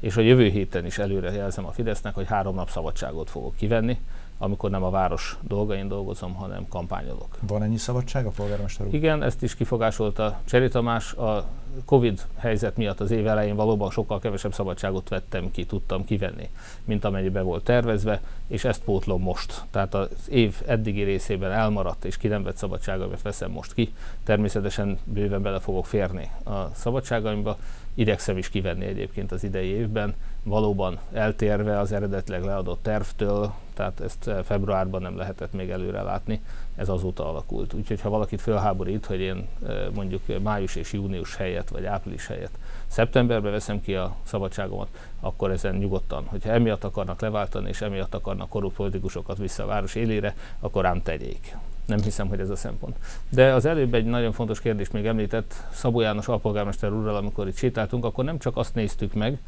és 0.00 0.16
a 0.16 0.20
jövő 0.20 0.48
héten 0.48 0.86
is 0.86 0.98
előre 0.98 1.32
jelzem 1.32 1.66
a 1.66 1.72
Fidesznek, 1.72 2.14
hogy 2.14 2.26
három 2.26 2.54
nap 2.54 2.70
szabadságot 2.70 3.30
fogok 3.30 3.56
kivenni, 3.56 3.98
amikor 4.42 4.70
nem 4.70 4.82
a 4.82 4.90
város 4.90 5.36
dolgain 5.40 5.88
dolgozom, 5.88 6.34
hanem 6.34 6.68
kampányolok. 6.68 7.38
Van 7.40 7.62
ennyi 7.62 7.76
szabadság 7.76 8.26
a 8.26 8.30
polgármester 8.30 8.86
úr? 8.86 8.94
Igen, 8.94 9.22
ezt 9.22 9.42
is 9.42 9.54
kifogásolta 9.54 10.40
Cseri 10.44 10.68
Tamás. 10.68 11.12
A 11.12 11.44
Covid 11.84 12.26
helyzet 12.36 12.76
miatt 12.76 13.00
az 13.00 13.10
év 13.10 13.26
elején 13.26 13.56
valóban 13.56 13.90
sokkal 13.90 14.18
kevesebb 14.18 14.52
szabadságot 14.52 15.08
vettem 15.08 15.50
ki, 15.50 15.66
tudtam 15.66 16.04
kivenni, 16.04 16.48
mint 16.84 17.04
amennyibe 17.04 17.40
volt 17.40 17.64
tervezve, 17.64 18.20
és 18.46 18.64
ezt 18.64 18.82
pótlom 18.82 19.22
most. 19.22 19.64
Tehát 19.70 19.94
az 19.94 20.08
év 20.28 20.62
eddigi 20.66 21.02
részében 21.02 21.50
elmaradt 21.50 22.04
és 22.04 22.16
ki 22.16 22.28
nem 22.28 22.42
vett 22.42 22.56
szabadságomat 22.56 23.22
veszem 23.22 23.50
most 23.50 23.72
ki. 23.72 23.92
Természetesen 24.24 24.98
bőven 25.04 25.42
bele 25.42 25.58
fogok 25.58 25.86
férni 25.86 26.30
a 26.44 26.74
szabadságaimba, 26.74 27.56
Idegszem 27.94 28.36
is 28.36 28.48
kivenni 28.48 28.84
egyébként 28.84 29.32
az 29.32 29.44
idei 29.44 29.68
évben, 29.68 30.14
valóban 30.42 30.98
eltérve 31.12 31.78
az 31.78 31.92
eredetleg 31.92 32.44
leadott 32.44 32.82
tervtől, 32.82 33.52
tehát 33.80 34.00
ezt 34.00 34.28
eh, 34.28 34.42
februárban 34.42 35.02
nem 35.02 35.16
lehetett 35.16 35.52
még 35.52 35.70
előre 35.70 36.02
látni, 36.02 36.40
ez 36.76 36.88
azóta 36.88 37.28
alakult. 37.28 37.72
Úgyhogy 37.72 38.00
ha 38.00 38.08
valakit 38.08 38.40
fölháborít, 38.40 39.06
hogy 39.06 39.20
én 39.20 39.48
eh, 39.66 39.86
mondjuk 39.94 40.22
május 40.42 40.76
és 40.76 40.92
június 40.92 41.36
helyett, 41.36 41.68
vagy 41.68 41.84
április 41.84 42.26
helyett 42.26 42.58
szeptemberben 42.86 43.52
veszem 43.52 43.80
ki 43.80 43.94
a 43.94 44.14
szabadságomat, 44.22 44.88
akkor 45.20 45.50
ezen 45.50 45.74
nyugodtan, 45.74 46.24
hogyha 46.26 46.50
emiatt 46.50 46.84
akarnak 46.84 47.20
leváltani, 47.20 47.68
és 47.68 47.80
emiatt 47.80 48.14
akarnak 48.14 48.48
korrupt 48.48 48.76
politikusokat 48.76 49.38
vissza 49.38 49.62
a 49.62 49.66
város 49.66 49.94
élére, 49.94 50.34
akkor 50.60 50.86
ám 50.86 51.02
tegyék. 51.02 51.56
Nem 51.86 52.02
hiszem, 52.02 52.28
hogy 52.28 52.40
ez 52.40 52.50
a 52.50 52.56
szempont. 52.56 52.96
De 53.28 53.54
az 53.54 53.64
előbb 53.64 53.94
egy 53.94 54.04
nagyon 54.04 54.32
fontos 54.32 54.60
kérdés 54.60 54.90
még 54.90 55.06
említett 55.06 55.54
Szabó 55.72 56.00
János 56.00 56.28
alpolgármester 56.28 56.92
úrral, 56.92 57.16
amikor 57.16 57.48
itt 57.48 57.56
sétáltunk, 57.56 58.04
akkor 58.04 58.24
nem 58.24 58.38
csak 58.38 58.56
azt 58.56 58.74
néztük 58.74 59.14
meg, 59.14 59.38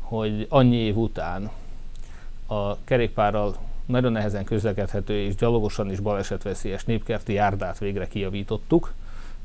hogy 0.00 0.46
annyi 0.48 0.76
év 0.76 0.96
után 0.96 1.50
a 2.46 2.84
kerékpárral 2.84 3.54
nagyon 3.92 4.12
nehezen 4.12 4.44
közlekedhető 4.44 5.14
és 5.14 5.34
gyalogosan 5.34 5.90
is 5.90 6.00
balesetveszélyes 6.00 6.84
népkerti 6.84 7.32
járdát 7.32 7.78
végre 7.78 8.08
kijavítottuk. 8.08 8.92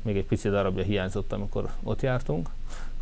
Még 0.02 0.16
egy 0.16 0.24
pici 0.24 0.48
darabja 0.48 0.82
hiányzott, 0.82 1.32
amikor 1.32 1.70
ott 1.82 2.02
jártunk 2.02 2.48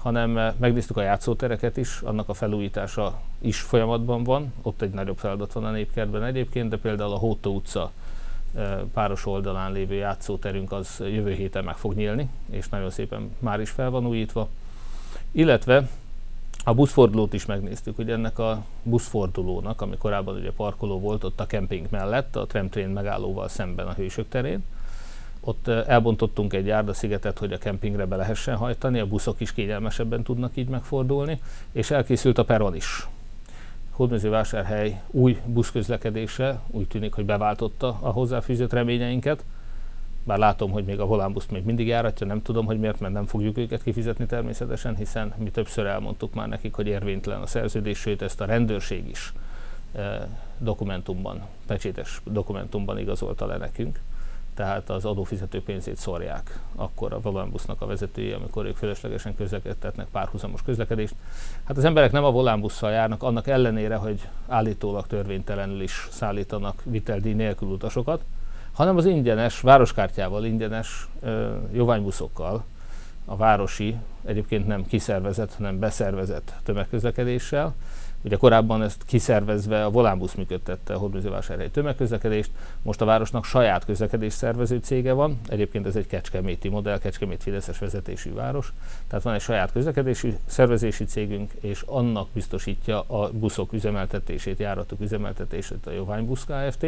hanem 0.07 0.39
eh, 0.39 0.53
megnéztük 0.57 0.97
a 0.97 1.03
játszótereket 1.03 1.77
is, 1.77 2.01
annak 2.01 2.29
a 2.29 2.35
felújítása 2.35 3.21
is 3.39 3.61
folyamatban 3.61 4.25
van, 4.25 4.53
ott 4.63 4.83
egy 4.83 4.91
nagyobb 4.91 5.19
feladat 5.19 5.53
van 5.53 5.65
a 5.65 5.71
népkertben 5.71 6.25
egyébként, 6.25 6.69
de 6.69 6.79
például 6.79 7.13
a 7.13 7.17
Hótó 7.17 7.55
utca 7.55 7.91
eh, 8.55 8.79
páros 8.93 9.27
oldalán 9.27 9.73
lévő 9.73 9.95
játszóterünk 9.95 10.73
az 10.73 10.97
jövő 10.99 11.33
héten 11.33 11.65
meg 11.65 11.77
fog 11.77 11.95
nyílni, 11.95 12.29
és 12.51 12.69
nagyon 12.69 12.91
szépen 12.91 13.37
már 13.39 13.61
is 13.61 13.71
fel 13.71 13.91
van 13.91 14.07
újítva. 14.07 14.49
Illetve 15.31 15.89
a 16.69 16.75
buszfordulót 16.75 17.33
is 17.33 17.47
megnéztük, 17.47 17.97
hogy 17.97 18.11
ennek 18.11 18.39
a 18.39 18.65
buszfordulónak, 18.83 19.81
ami 19.81 19.97
korábban 19.97 20.35
ugye 20.35 20.53
parkoló 20.53 21.01
volt 21.01 21.25
ott 21.25 21.41
a 21.41 21.47
kemping 21.47 21.87
mellett, 21.91 22.37
a 22.37 22.47
tramtrain 22.47 22.89
megállóval 22.89 23.49
szemben 23.49 23.87
a 23.87 23.93
Hősök 23.93 24.29
terén, 24.29 24.65
ott 25.41 25.69
elbontottunk 25.69 26.53
egy 26.53 26.67
járdaszigetet, 26.67 27.39
hogy 27.39 27.53
a 27.53 27.59
kempingre 27.59 28.07
be 28.07 28.17
lehessen 28.17 28.57
hajtani, 28.57 28.99
a 28.99 29.07
buszok 29.07 29.41
is 29.41 29.53
kényelmesebben 29.53 30.23
tudnak 30.23 30.57
így 30.57 30.69
megfordulni, 30.69 31.41
és 31.73 31.91
elkészült 31.91 32.39
a 32.39 32.45
peron 32.45 32.75
is. 32.75 33.09
Hódmezővásárhely 33.91 35.03
új 35.07 35.41
buszközlekedése 35.45 36.61
úgy 36.71 36.89
tűnik, 36.89 37.13
hogy 37.15 37.25
beváltotta 37.25 37.99
a 38.01 38.11
hozzáfűzött 38.11 38.73
reményeinket, 38.73 39.45
bár 40.27 40.39
látom, 40.39 40.71
hogy 40.71 40.85
még 40.85 41.01
a 41.01 41.07
volánbuszt 41.07 41.51
még 41.51 41.65
mindig 41.65 41.87
járatja, 41.87 42.27
nem 42.27 42.43
tudom, 42.43 42.67
hogy 42.67 42.79
miért, 42.79 43.01
mert 43.01 43.13
nem 43.13 43.25
fogjuk 43.25 43.59
őket 43.59 43.83
kifizetni 43.83 44.27
természetesen, 44.27 44.97
hiszen 44.97 45.35
mi 45.37 45.51
többször 45.51 45.87
elmondtuk 45.87 46.35
már 46.35 46.49
nekik, 46.49 46.75
hogy 46.75 46.87
érvénytelen 46.87 47.41
a 47.41 47.47
szerződés, 47.47 47.99
sőt 47.99 48.23
ezt 48.23 48.41
a 48.41 48.45
rendőrség 48.45 49.09
is 49.09 49.33
e, 49.95 50.29
dokumentumban, 50.59 51.43
pecsétes 51.67 52.21
dokumentumban 52.25 52.99
igazolta 52.99 53.47
le 53.47 53.57
nekünk 53.57 54.01
tehát 54.57 54.91
az 54.91 55.05
adófizető 55.05 55.63
pénzét 55.63 55.97
szorják 55.97 56.61
akkor 56.75 57.13
a 57.13 57.21
volánbusznak 57.21 57.81
a 57.81 57.87
vezetői, 57.87 58.33
amikor 58.33 58.67
ők 58.67 58.77
fölöslegesen 58.77 59.35
közlekedtetnek 59.35 60.07
párhuzamos 60.07 60.63
közlekedést. 60.63 61.15
Hát 61.65 61.77
az 61.77 61.85
emberek 61.85 62.13
nem 62.13 62.25
a 62.25 62.31
volánbusszal 62.31 62.91
járnak, 62.91 63.23
annak 63.23 63.47
ellenére, 63.47 63.97
hogy 63.97 64.29
állítólag 64.47 65.07
törvénytelenül 65.07 65.83
is 65.83 66.09
szállítanak 66.11 66.83
viteldíj 66.85 67.33
nélkül 67.33 67.69
utasokat, 67.69 68.25
hanem 68.77 68.97
az 68.97 69.05
ingyenes, 69.05 69.61
városkártyával 69.61 70.45
ingyenes 70.45 71.09
jóványbuszokkal, 71.73 72.65
a 73.25 73.37
városi, 73.37 73.97
egyébként 74.25 74.67
nem 74.67 74.87
kiszervezett, 74.87 75.55
hanem 75.55 75.79
beszervezett 75.79 76.53
tömegközlekedéssel, 76.63 77.75
Ugye 78.27 78.37
korábban 78.37 78.83
ezt 78.83 79.05
kiszervezve 79.05 79.85
a 79.85 79.91
Volánbusz 79.91 80.35
működtette 80.35 80.95
a 80.95 80.99
Hódműzővásárhely 80.99 81.71
tömegközlekedést, 81.71 82.51
most 82.83 83.01
a 83.01 83.05
városnak 83.05 83.45
saját 83.45 83.85
közlekedés 83.85 84.33
szervező 84.33 84.79
cége 84.79 85.13
van, 85.13 85.41
egyébként 85.49 85.87
ez 85.87 85.97
egy 85.97 86.07
kecskeméti 86.07 86.69
modell, 86.69 86.99
Kecskemét 86.99 87.43
Fideszes 87.43 87.79
vezetésű 87.79 88.33
város, 88.33 88.73
tehát 89.09 89.25
van 89.25 89.35
egy 89.35 89.41
saját 89.41 89.73
közlekedési 89.73 90.37
szervezési 90.47 91.05
cégünk, 91.05 91.53
és 91.61 91.83
annak 91.87 92.29
biztosítja 92.33 93.01
a 93.01 93.31
buszok 93.33 93.73
üzemeltetését, 93.73 94.59
járatok 94.59 95.01
üzemeltetését 95.01 95.87
a 95.87 95.91
Joványbusz 95.91 96.45
Kft. 96.45 96.87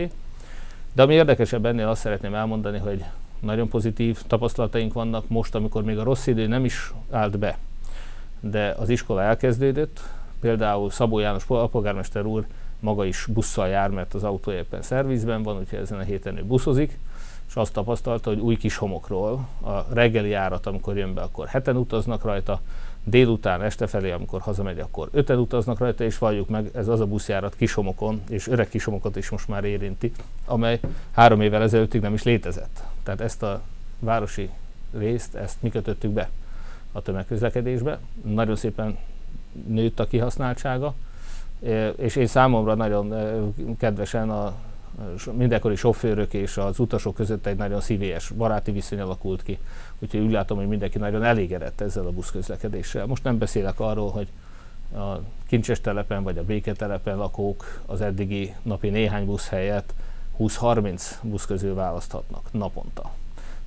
De 0.99 1.05
ami 1.05 1.15
érdekesebb 1.15 1.67
ennél 1.67 1.89
azt 1.89 2.01
szeretném 2.01 2.35
elmondani, 2.35 2.79
hogy 2.79 3.05
nagyon 3.41 3.69
pozitív 3.69 4.23
tapasztalataink 4.27 4.93
vannak 4.93 5.29
most, 5.29 5.55
amikor 5.55 5.83
még 5.83 5.99
a 5.99 6.03
rossz 6.03 6.27
idő 6.27 6.47
nem 6.47 6.65
is 6.65 6.93
állt 7.11 7.39
be, 7.39 7.59
de 8.41 8.75
az 8.79 8.89
iskola 8.89 9.23
elkezdődött, 9.23 10.01
Például 10.41 10.91
Szabó 10.91 11.19
János 11.19 11.45
polgármester 11.45 12.25
úr 12.25 12.47
maga 12.81 13.05
is 13.05 13.27
busszal 13.33 13.69
jár, 13.69 13.91
mert 13.91 14.15
az 14.15 14.25
autó 14.25 14.53
éppen 14.53 14.83
szervizben 14.83 15.43
van, 15.43 15.59
úgyhogy 15.59 15.79
ezen 15.79 15.99
a 15.99 16.03
héten 16.03 16.37
ő 16.37 16.45
buszozik, 16.45 16.99
és 17.49 17.55
azt 17.55 17.73
tapasztalta, 17.73 18.31
hogy 18.31 18.41
új 18.41 18.57
kis 18.57 18.77
homokról 18.77 19.49
a 19.63 19.85
reggeli 19.93 20.29
járat, 20.29 20.67
amikor 20.67 20.97
jön 20.97 21.15
be, 21.15 21.21
akkor 21.21 21.47
heten 21.47 21.77
utaznak 21.77 22.25
rajta, 22.25 22.61
délután, 23.09 23.63
este 23.63 23.87
felé, 23.87 24.11
amikor 24.11 24.41
hazamegy, 24.41 24.79
akkor 24.79 25.09
öten 25.13 25.39
utaznak 25.39 25.79
rajta, 25.79 26.05
és 26.05 26.19
valljuk 26.19 26.49
meg, 26.49 26.71
ez 26.75 26.89
az 26.89 27.01
a 27.01 27.07
buszjárat 27.07 27.57
kisomokon, 27.57 28.23
és 28.29 28.47
öreg 28.47 28.69
kisomokat 28.69 29.17
is 29.17 29.31
most 29.31 29.49
már 29.49 29.65
érinti, 29.65 30.13
amely 30.45 30.81
három 31.11 31.41
évvel 31.41 31.63
ezelőttig 31.63 32.01
nem 32.01 32.15
is 32.15 32.23
létezett. 32.23 32.83
Tehát 33.03 33.21
ezt 33.21 33.43
a 33.43 33.63
városi 33.99 34.51
részt, 34.93 35.35
ezt 35.35 35.63
mi 35.63 35.71
kötöttük 35.71 36.11
be 36.11 36.31
a 36.93 37.03
tömegközlekedésbe. 37.03 37.99
Nagyon 38.25 38.57
szépen 38.57 38.99
nőtt 39.67 40.01
a 40.01 40.07
kihasználtsága, 40.07 40.95
és 41.97 42.17
én 42.17 42.27
számomra 42.27 42.75
nagyon 42.75 43.15
kedvesen 43.79 44.31
a 44.31 44.55
mindenkori 45.33 45.77
sofőrök 45.77 46.35
és 46.35 46.57
az 46.57 46.79
utasok 46.79 47.15
között 47.15 47.47
egy 47.47 47.57
nagyon 47.57 47.81
szívélyes 47.81 48.31
baráti 48.31 48.71
viszony 48.71 49.01
alakult 49.01 49.43
ki. 49.43 49.59
Úgyhogy 49.99 50.21
úgy 50.21 50.31
látom, 50.31 50.59
hogy 50.59 50.69
mindenki 50.69 50.99
nagyon 50.99 51.25
elégedett 51.25 51.81
ezzel 51.81 52.07
a 52.07 52.11
buszközlekedéssel. 52.11 53.07
Most 53.07 53.25
nem 53.25 53.39
beszélek 53.39 53.81
arról, 53.81 54.11
hogy 54.11 54.29
a 54.95 55.21
Kincses 55.47 55.81
telepen 55.81 56.23
vagy 56.23 56.39
a 56.39 56.45
Béketelepen 56.45 57.17
lakók 57.17 57.81
az 57.87 58.01
eddigi 58.01 58.55
napi 58.63 58.89
néhány 58.89 59.27
busz 59.27 59.49
helyett 59.49 59.95
20-30 60.39 61.03
busz 61.23 61.47
közül 61.47 61.75
választhatnak 61.75 62.53
naponta. 62.53 63.11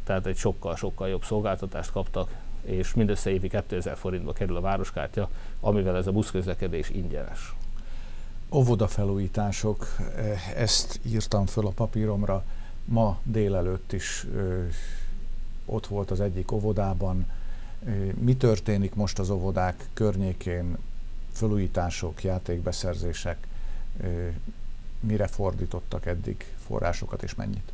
Tehát 0.04 0.26
egy 0.26 0.38
sokkal-sokkal 0.38 1.10
jobb 1.10 1.24
szolgáltatást 1.24 1.92
kaptak, 1.92 2.30
és 2.62 2.94
mindössze 2.94 3.30
évi 3.30 3.48
2000 3.48 3.98
forintba 3.98 4.34
kerül 4.34 4.56
a 4.56 4.62
városkártya, 4.62 5.30
amivel 5.60 5.98
ez 5.98 6.08
a 6.08 6.12
buszközlekedés 6.12 6.90
ingyenes. 6.90 7.54
Óvoda 8.54 8.88
felújítások, 8.88 9.88
eh, 10.16 10.58
ezt 10.58 11.00
írtam 11.06 11.46
föl 11.46 11.68
a 11.68 11.70
papíromra, 11.70 12.44
ma 12.86 13.20
délelőtt 13.24 13.92
is 13.92 14.26
ö, 14.36 14.64
ott 15.66 15.88
volt 15.88 16.12
az 16.12 16.20
egyik 16.20 16.52
óvodában. 16.52 17.26
Mi 18.20 18.36
történik 18.36 18.96
most 18.96 19.20
az 19.20 19.30
óvodák 19.30 19.90
környékén? 19.94 20.78
Felújítások, 21.32 22.24
játékbeszerzések, 22.24 23.48
mire 25.00 25.28
fordítottak 25.28 26.06
eddig 26.06 26.54
forrásokat 26.68 27.24
és 27.24 27.36
mennyit? 27.36 27.72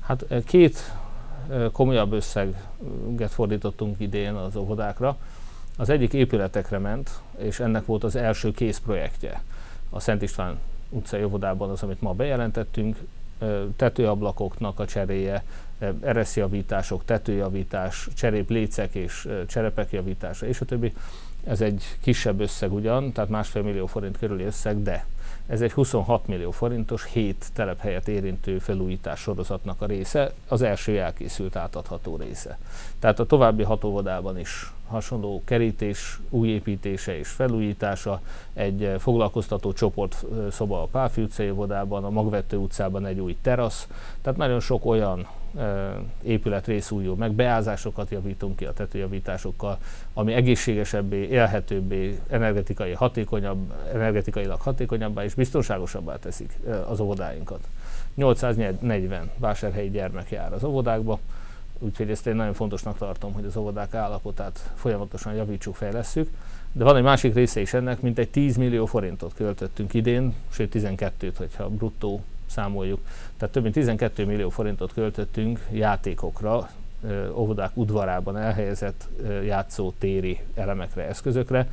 Hát 0.00 0.24
két 0.44 0.94
komolyabb 1.72 2.12
összeget 2.12 3.30
fordítottunk 3.30 4.00
idén 4.00 4.34
az 4.34 4.56
óvodákra. 4.56 5.18
Az 5.76 5.88
egyik 5.88 6.12
épületekre 6.12 6.78
ment, 6.78 7.20
és 7.36 7.60
ennek 7.60 7.86
volt 7.86 8.04
az 8.04 8.16
első 8.16 8.50
kész 8.52 8.78
projektje. 8.78 9.42
A 9.94 10.00
Szent 10.00 10.22
István 10.22 10.58
utcai 10.90 11.24
óvodában 11.24 11.70
az, 11.70 11.82
amit 11.82 12.00
ma 12.00 12.12
bejelentettünk, 12.12 12.96
tetőablakoknak 13.76 14.80
a 14.80 14.86
cseréje, 14.86 15.44
ereszjavítások, 16.00 17.04
tetőjavítás, 17.04 18.08
cserép 18.14 18.50
lécek 18.50 18.94
és 18.94 19.28
cserepek 19.46 19.92
javítása, 19.92 20.46
és 20.46 20.60
a 20.60 20.64
többi. 20.64 20.92
Ez 21.44 21.60
egy 21.60 21.96
kisebb 22.00 22.40
összeg 22.40 22.72
ugyan, 22.72 23.12
tehát 23.12 23.30
másfél 23.30 23.62
millió 23.62 23.86
forint 23.86 24.18
körüli 24.18 24.44
összeg, 24.44 24.82
de 24.82 25.06
Ez 25.46 25.60
egy 25.60 25.72
26 25.72 26.26
millió 26.26 26.50
forintos, 26.50 27.04
7 27.12 27.46
telephelyet 27.52 28.08
érintő 28.08 28.58
felújítás 28.58 29.20
sorozatnak 29.20 29.82
a 29.82 29.86
része, 29.86 30.32
az 30.48 30.62
első 30.62 31.00
elkészült 31.00 31.56
átadható 31.56 32.16
része. 32.16 32.58
Tehát 32.98 33.20
a 33.20 33.26
további 33.26 33.62
hat 33.62 33.84
óvodában 33.84 34.38
is 34.38 34.72
hasonló 34.86 35.42
kerítés, 35.44 36.20
újépítése 36.30 37.18
és 37.18 37.28
felújítása, 37.28 38.20
egy 38.52 38.94
foglalkoztató 38.98 39.72
csoport 39.72 40.24
szoba 40.50 40.82
a 40.82 40.86
Pálfi 40.86 41.22
utcai 41.22 41.50
óvodában, 41.50 42.04
a 42.04 42.10
Magvető 42.10 42.56
utcában 42.56 43.06
egy 43.06 43.18
új 43.18 43.36
terasz, 43.42 43.88
tehát 44.22 44.38
nagyon 44.38 44.60
sok 44.60 44.86
olyan 44.86 45.26
épület 46.22 46.66
részújul 46.66 47.16
meg, 47.16 47.32
beázásokat 47.32 48.10
javítunk 48.10 48.56
ki 48.56 48.64
a 48.64 48.72
tetőjavításokkal, 48.72 49.78
ami 50.12 50.32
egészségesebbé, 50.32 51.28
élhetőbbé, 51.28 52.18
energetikai 52.28 52.92
hatékonyabb, 52.92 53.72
energetikailag 53.92 54.60
hatékonyabbá 54.60 55.24
és 55.24 55.34
biztonságosabbá 55.34 56.18
teszik 56.18 56.58
az 56.88 57.00
óvodáinkat. 57.00 57.60
840 58.14 59.30
vásárhelyi 59.36 59.90
gyermek 59.90 60.30
jár 60.30 60.52
az 60.52 60.64
óvodákba, 60.64 61.18
úgyhogy 61.78 62.10
ezt 62.10 62.26
én 62.26 62.34
nagyon 62.34 62.54
fontosnak 62.54 62.98
tartom, 62.98 63.32
hogy 63.32 63.44
az 63.44 63.56
óvodák 63.56 63.94
állapotát 63.94 64.72
folyamatosan 64.74 65.34
javítsuk, 65.34 65.74
fejlesszük. 65.74 66.30
De 66.72 66.84
van 66.84 66.96
egy 66.96 67.02
másik 67.02 67.34
része 67.34 67.60
is 67.60 67.74
ennek, 67.74 68.00
mint 68.00 68.18
egy 68.18 68.30
10 68.30 68.56
millió 68.56 68.86
forintot 68.86 69.34
költöttünk 69.34 69.94
idén, 69.94 70.34
sőt 70.48 70.74
12-t, 70.74 71.32
hogyha 71.36 71.68
bruttó 71.68 72.22
számoljuk. 72.46 73.00
Tehát 73.44 73.58
több 73.58 73.74
mint 73.74 73.74
12 73.74 74.24
millió 74.24 74.48
forintot 74.48 74.92
költöttünk 74.92 75.66
játékokra, 75.70 76.70
óvodák 77.34 77.76
udvarában 77.76 78.36
elhelyezett 78.36 79.08
játszótéri 79.44 80.40
elemekre, 80.54 81.02
eszközökre. 81.02 81.68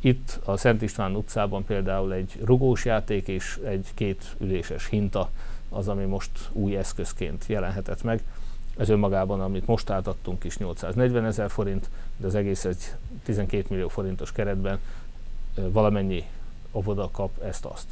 Itt 0.00 0.40
a 0.44 0.56
Szent 0.56 0.82
István 0.82 1.14
utcában 1.14 1.64
például 1.64 2.12
egy 2.12 2.40
rugós 2.44 2.84
játék 2.84 3.28
és 3.28 3.60
egy 3.64 3.86
két 3.94 4.36
üléses 4.38 4.88
hinta 4.88 5.30
az, 5.68 5.88
ami 5.88 6.04
most 6.04 6.30
új 6.52 6.76
eszközként 6.76 7.44
jelenhetett 7.46 8.02
meg. 8.02 8.22
Ez 8.76 8.88
önmagában, 8.88 9.40
amit 9.40 9.66
most 9.66 9.90
átadtunk 9.90 10.44
is 10.44 10.58
840 10.58 11.24
ezer 11.24 11.50
forint, 11.50 11.88
de 12.16 12.26
az 12.26 12.34
egész 12.34 12.64
egy 12.64 12.92
12 13.24 13.66
millió 13.68 13.88
forintos 13.88 14.32
keretben 14.32 14.78
valamennyi 15.54 16.24
óvoda 16.72 17.08
kap 17.12 17.42
ezt-azt. 17.42 17.86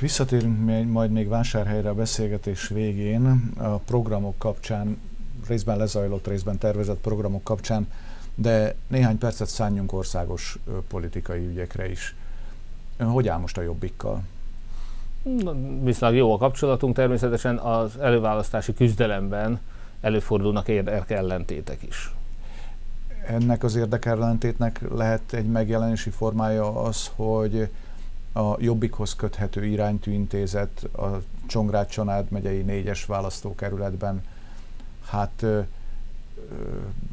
Visszatérünk 0.00 0.90
majd 0.90 1.10
még 1.10 1.28
vásárhelyre 1.28 1.88
a 1.88 1.94
beszélgetés 1.94 2.68
végén 2.68 3.52
a 3.56 3.76
programok 3.76 4.38
kapcsán, 4.38 5.00
részben 5.48 5.76
lezajlott, 5.76 6.26
részben 6.26 6.58
tervezett 6.58 6.98
programok 6.98 7.44
kapcsán, 7.44 7.88
de 8.34 8.74
néhány 8.86 9.18
percet 9.18 9.48
szálljunk 9.48 9.92
országos 9.92 10.58
politikai 10.88 11.46
ügyekre 11.46 11.90
is. 11.90 12.14
Ön 12.96 13.06
hogy 13.06 13.28
áll 13.28 13.38
most 13.38 13.58
a 13.58 13.62
jobbikkal? 13.62 14.22
Viszonylag 15.82 16.18
jó 16.18 16.32
a 16.34 16.38
kapcsolatunk, 16.38 16.94
természetesen 16.94 17.58
az 17.58 17.98
előválasztási 17.98 18.74
küzdelemben 18.74 19.60
előfordulnak 20.00 20.68
érdekellentétek 20.68 21.82
is. 21.82 22.14
Ennek 23.26 23.64
az 23.64 23.76
érdekellentétnek 23.76 24.80
lehet 24.94 25.32
egy 25.32 25.46
megjelenési 25.46 26.10
formája 26.10 26.82
az, 26.82 27.10
hogy 27.14 27.68
a 28.38 28.56
Jobbikhoz 28.58 29.14
köthető 29.14 29.64
iránytű 29.64 30.12
intézet 30.12 30.88
a 30.96 31.06
Csongrád 31.46 31.88
Csanád 31.88 32.30
megyei 32.30 32.62
négyes 32.62 33.04
választókerületben 33.04 34.22
hát 35.06 35.44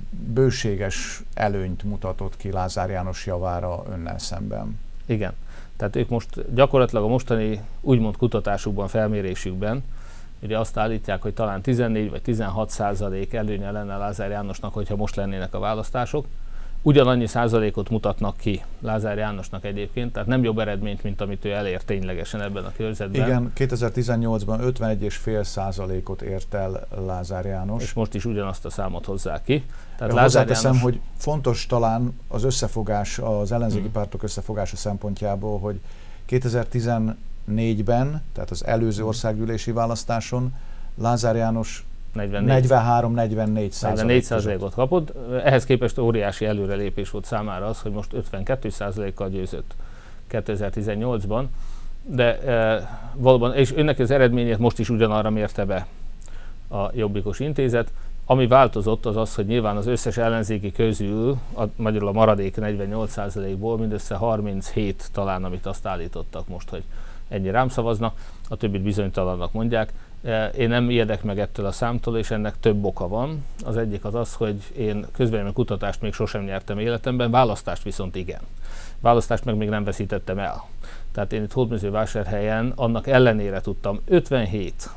bőséges 0.09 1.23
előnyt 1.33 1.83
mutatott 1.83 2.37
ki 2.37 2.51
Lázár 2.51 2.89
János 2.89 3.25
javára 3.25 3.83
önnel 3.89 4.19
szemben. 4.19 4.79
Igen. 5.05 5.33
Tehát 5.77 5.95
ők 5.95 6.09
most 6.09 6.53
gyakorlatilag 6.53 7.03
a 7.03 7.07
mostani 7.07 7.61
úgymond 7.81 8.17
kutatásukban, 8.17 8.87
felmérésükben 8.87 9.83
ugye 10.41 10.59
azt 10.59 10.77
állítják, 10.77 11.21
hogy 11.21 11.33
talán 11.33 11.61
14 11.61 12.09
vagy 12.09 12.21
16 12.21 12.69
százalék 12.69 13.33
előnye 13.33 13.71
lenne 13.71 13.97
Lázár 13.97 14.29
Jánosnak, 14.29 14.73
hogyha 14.73 14.95
most 14.95 15.15
lennének 15.15 15.53
a 15.53 15.59
választások 15.59 16.25
ugyanannyi 16.85 17.27
százalékot 17.27 17.89
mutatnak 17.89 18.37
ki 18.37 18.63
Lázár 18.79 19.17
Jánosnak 19.17 19.65
egyébként, 19.65 20.13
tehát 20.13 20.27
nem 20.27 20.43
jobb 20.43 20.59
eredményt, 20.59 21.03
mint 21.03 21.21
amit 21.21 21.45
ő 21.45 21.51
elért 21.51 21.85
ténylegesen 21.85 22.41
ebben 22.41 22.63
a 22.63 22.71
körzetben. 22.77 23.27
Igen, 23.27 23.51
2018-ban 23.55 24.59
51,5 24.79 25.43
százalékot 25.43 26.21
ért 26.21 26.53
el 26.53 26.87
Lázár 27.05 27.45
János. 27.45 27.83
És 27.83 27.93
most 27.93 28.13
is 28.13 28.25
ugyanazt 28.25 28.65
a 28.65 28.69
számot 28.69 29.05
hozzák 29.05 29.43
ki. 29.43 29.65
Tehát 29.97 30.13
Lázár 30.13 30.47
János... 30.47 30.81
hogy 30.81 30.99
fontos 31.17 31.65
talán 31.65 32.19
az 32.27 32.43
összefogás, 32.43 33.19
az 33.19 33.51
ellenzéki 33.51 33.83
hmm. 33.83 33.91
pártok 33.91 34.23
összefogása 34.23 34.75
szempontjából, 34.75 35.59
hogy 35.59 35.79
2014-ben, 36.29 38.21
tehát 38.33 38.51
az 38.51 38.65
előző 38.65 38.99
hmm. 38.99 39.07
országgyűlési 39.07 39.71
választáson 39.71 40.53
Lázár 40.95 41.35
János 41.35 41.85
43-44 42.15 44.21
százalékot 44.21 44.73
kapott. 44.73 45.13
Ehhez 45.43 45.65
képest 45.65 45.97
óriási 45.97 46.45
előrelépés 46.45 47.09
volt 47.09 47.25
számára 47.25 47.65
az, 47.65 47.81
hogy 47.81 47.91
most 47.91 48.13
52 48.13 48.69
százalékkal 48.69 49.29
győzött 49.29 49.73
2018-ban, 50.31 51.43
de 52.03 52.41
e, 52.41 52.87
valóban, 53.13 53.53
és 53.53 53.73
önnek 53.75 53.99
az 53.99 54.11
eredményét 54.11 54.57
most 54.57 54.79
is 54.79 54.89
ugyanarra 54.89 55.29
mérte 55.29 55.65
be 55.65 55.87
a 56.69 56.89
Jobbikos 56.93 57.39
Intézet. 57.39 57.91
Ami 58.25 58.47
változott 58.47 59.05
az 59.05 59.17
az, 59.17 59.35
hogy 59.35 59.45
nyilván 59.45 59.77
az 59.77 59.87
összes 59.87 60.17
ellenzéki 60.17 60.71
közül, 60.71 61.37
a, 61.57 61.63
magyarul 61.75 62.07
a 62.07 62.11
maradék 62.11 62.55
48%-ból 62.59 63.77
mindössze 63.77 64.15
37 64.15 65.09
talán, 65.11 65.43
amit 65.43 65.65
azt 65.65 65.85
állítottak 65.85 66.47
most, 66.47 66.69
hogy 66.69 66.83
ennyi 67.27 67.49
rám 67.49 67.69
szavaznak, 67.69 68.17
a 68.49 68.55
többit 68.55 68.81
bizonytalannak 68.81 69.51
mondják. 69.51 69.93
E, 70.25 70.47
én 70.47 70.69
nem 70.69 70.89
ijedek 70.89 71.23
meg 71.23 71.39
ettől 71.39 71.65
a 71.65 71.71
számtól, 71.71 72.17
és 72.17 72.31
ennek 72.31 72.59
több 72.59 72.83
oka 72.83 73.07
van. 73.07 73.45
Az 73.65 73.77
egyik 73.77 74.05
az 74.05 74.15
az, 74.15 74.33
hogy 74.33 74.55
én 74.77 75.05
közvélemény 75.11 75.53
kutatást 75.53 76.01
még 76.01 76.13
sosem 76.13 76.43
nyertem 76.43 76.79
életemben, 76.79 77.31
választást 77.31 77.83
viszont 77.83 78.15
igen. 78.15 78.41
Választást 78.99 79.45
meg 79.45 79.55
még 79.55 79.69
nem 79.69 79.83
veszítettem 79.83 80.39
el. 80.39 80.63
Tehát 81.11 81.33
én 81.33 81.43
itt 81.43 81.51
Hódműzővásárhelyen 81.51 82.73
annak 82.75 83.07
ellenére 83.07 83.61
tudtam 83.61 83.99
57, 84.05 84.89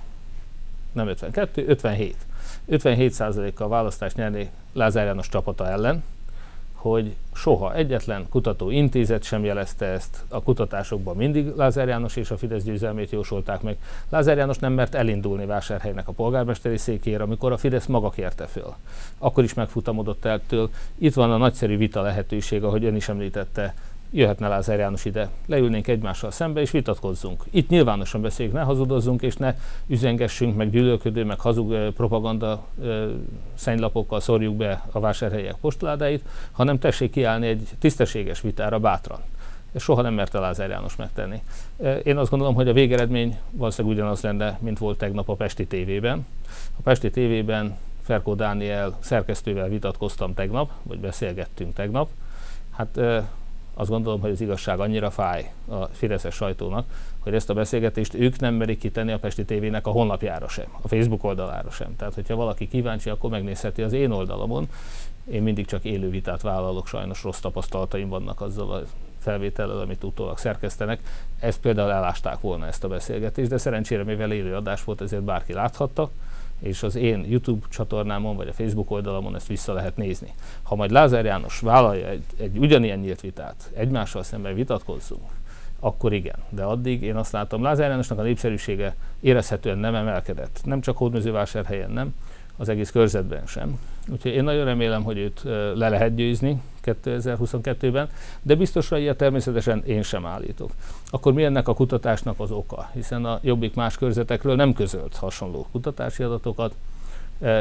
nem 0.93 1.09
52, 1.09 1.67
57. 1.67 2.17
57% 2.71 3.51
kal 3.55 3.69
választást 3.69 4.17
nyerni 4.17 4.51
Lázár 4.73 5.07
János 5.07 5.29
csapata 5.29 5.69
ellen, 5.69 6.03
hogy 6.79 7.17
soha 7.35 7.75
egyetlen 7.75 8.27
kutatóintézet 8.29 9.23
sem 9.23 9.45
jelezte 9.45 9.87
ezt, 9.87 10.25
a 10.29 10.43
kutatásokban 10.43 11.17
mindig 11.17 11.53
Lázár 11.57 11.89
János 11.89 12.17
és 12.17 12.31
a 12.31 12.37
Fidesz 12.37 12.63
győzelmét 12.63 13.11
jósolták 13.11 13.63
meg. 13.63 13.77
Lázár 14.09 14.37
János 14.37 14.59
nem 14.59 14.73
mert 14.73 14.95
elindulni 14.95 15.47
Vásárhelynek 15.47 16.09
a 16.09 16.13
polgármesteri 16.13 16.77
székére, 16.77 17.23
amikor 17.23 17.53
a 17.53 17.57
Fidesz 17.57 17.87
maga 17.87 18.11
kérte 18.11 18.47
föl. 18.47 18.75
Akkor 19.19 19.45
is 19.45 19.55
megfutamodott 19.55 20.25
el 20.25 20.41
től. 20.47 20.71
Itt 20.99 21.15
van 21.15 21.31
a 21.31 21.37
nagyszerű 21.37 21.77
vita 21.77 22.03
lehetőség, 22.03 22.65
ahogy 22.65 22.85
ön 22.85 22.97
is 22.97 23.09
említette, 23.09 23.75
jöhetne 24.11 24.49
Lázár 24.49 24.79
János 24.79 25.05
ide, 25.05 25.29
leülnénk 25.47 25.87
egymással 25.89 26.31
szembe 26.31 26.61
és 26.61 26.71
vitatkozzunk. 26.71 27.45
Itt 27.51 27.69
nyilvánosan 27.69 28.21
beszéljük, 28.21 28.55
ne 28.55 28.63
hazudozzunk 28.63 29.23
és 29.23 29.37
ne 29.37 29.55
üzengessünk, 29.87 30.57
meg 30.57 30.71
gyűlölködő, 30.71 31.25
meg 31.25 31.41
hazug 31.41 31.93
propaganda 31.93 32.65
szennylapokkal 33.55 34.21
szorjuk 34.21 34.57
be 34.57 34.85
a 34.93 35.01
vásárhelyek 35.01 35.55
postaládáit, 35.55 36.25
hanem 36.53 36.79
tessék 36.79 37.11
kiállni 37.11 37.47
egy 37.47 37.69
tisztességes 37.79 38.41
vitára 38.41 38.79
bátran. 38.79 39.19
Ez 39.73 39.83
soha 39.83 40.03
nem 40.03 40.15
merte 40.15 40.39
Lázár 40.39 40.69
János 40.69 40.97
megtenni. 40.97 41.43
Én 42.03 42.17
azt 42.17 42.31
gondolom, 42.31 42.55
hogy 42.55 42.69
a 42.69 42.73
végeredmény 42.73 43.39
valószínűleg 43.51 43.97
ugyanaz 43.97 44.21
lenne, 44.21 44.59
mint 44.61 44.79
volt 44.79 44.99
tegnap 44.99 45.29
a 45.29 45.35
Pesti 45.35 45.67
tévében. 45.67 46.27
A 46.77 46.81
Pesti 46.83 47.11
tévében 47.11 47.77
Ferkó 48.03 48.35
Dániel 48.35 48.97
szerkesztővel 49.01 49.69
vitatkoztam 49.69 50.35
tegnap, 50.35 50.71
vagy 50.83 50.99
beszélgettünk 50.99 51.75
tegnap. 51.75 52.09
Hát 52.71 53.01
azt 53.79 53.91
gondolom, 53.91 54.21
hogy 54.21 54.31
az 54.31 54.41
igazság 54.41 54.81
annyira 54.81 55.11
fáj 55.11 55.53
a 55.69 55.85
Fideszes 55.85 56.35
sajtónak, 56.35 56.87
hogy 57.19 57.35
ezt 57.35 57.51
a 57.51 57.55
beszélgetést 57.55 58.15
ők 58.15 58.39
nem 58.39 58.55
merik 58.55 58.79
kitenni 58.79 59.13
a 59.13 59.19
Pesti 59.19 59.45
tévének 59.45 59.87
a 59.87 59.91
honlapjára 59.91 60.49
sem, 60.49 60.67
a 60.81 60.89
Facebook 60.89 61.25
oldalára 61.25 61.71
sem. 61.71 61.97
Tehát, 61.97 62.15
hogyha 62.15 62.37
valaki 62.37 62.69
kíváncsi, 62.69 63.11
akkor 63.11 63.31
megnézheti 63.31 63.83
az 63.83 63.93
én 63.93 64.11
oldalamon. 64.11 64.69
Én 65.31 65.43
mindig 65.43 65.67
csak 65.67 65.85
élő 65.85 66.11
vitát 66.11 66.43
vállalok, 66.43 66.87
sajnos 66.87 67.23
rossz 67.23 67.39
tapasztalataim 67.39 68.09
vannak 68.09 68.41
azzal 68.41 68.73
a 68.73 68.83
felvétellel, 69.19 69.79
amit 69.79 70.05
utólag 70.05 70.39
szerkesztenek. 70.39 71.01
Ezt 71.41 71.61
például 71.61 71.91
elásták 71.91 72.41
volna 72.41 72.67
ezt 72.67 72.85
a 72.85 72.89
beszélgetést, 72.89 73.49
de 73.51 73.59
szerencsére, 73.59 74.05
mivel 74.05 74.33
élő 74.33 74.55
adás 74.55 74.85
volt, 74.85 75.01
ezért 75.01 75.23
bárki 75.23 75.53
láthatta 75.53 76.11
és 76.59 76.83
az 76.83 76.95
én 76.95 77.25
YouTube 77.29 77.67
csatornámon 77.71 78.37
vagy 78.37 78.49
a 78.49 78.53
Facebook 78.53 78.91
oldalamon 78.91 79.35
ezt 79.35 79.47
vissza 79.47 79.73
lehet 79.73 79.97
nézni. 79.97 80.35
Ha 80.63 80.75
majd 80.75 80.91
Lázár 80.91 81.25
János 81.25 81.61
vállalja 81.61 82.09
egy, 82.09 82.25
egy 82.39 82.59
ugyanilyen 82.59 82.99
nyílt 82.99 83.21
vitát, 83.21 83.71
egymással 83.75 84.23
szemben 84.23 84.55
vitatkozzunk, 84.55 85.31
akkor 85.81 86.13
igen. 86.13 86.39
De 86.49 86.63
addig 86.63 87.03
én 87.03 87.17
azt 87.17 87.33
látom, 87.33 87.63
Lázár 87.63 87.89
Jánosnak 87.89 88.19
a 88.19 88.23
népszerűsége 88.23 88.97
érezhetően 89.21 89.79
nem 89.79 89.95
emelkedett. 89.95 90.61
Nem 90.65 90.81
csak 90.81 90.97
Hódmezővásárhelyen 90.97 91.91
nem, 91.91 92.15
az 92.59 92.69
egész 92.69 92.91
körzetben 92.91 93.47
sem. 93.47 93.81
Úgyhogy 94.09 94.33
én 94.33 94.45
nagyon 94.45 94.65
remélem, 94.65 95.03
hogy 95.03 95.19
őt 95.19 95.41
le 95.75 95.89
lehet 95.89 96.15
győzni 96.15 96.63
2022-ben, 96.85 98.09
de 98.43 98.55
biztosra 98.55 98.99
ilyet 98.99 99.17
természetesen 99.17 99.83
én 99.87 100.03
sem 100.03 100.27
állítok. 100.27 100.71
Akkor 101.11 101.33
mi 101.33 101.45
ennek 101.45 101.69
a 101.69 101.75
kutatásnak 101.75 102.41
az 102.41 102.51
oka? 102.51 102.91
Hiszen 102.95 103.25
a 103.25 103.39
Jobbik 103.43 103.75
más 103.75 103.97
körzetekről 103.97 104.55
nem 104.55 104.73
közölt 104.73 105.17
hasonló 105.17 105.67
kutatási 105.73 106.23
adatokat. 106.23 106.75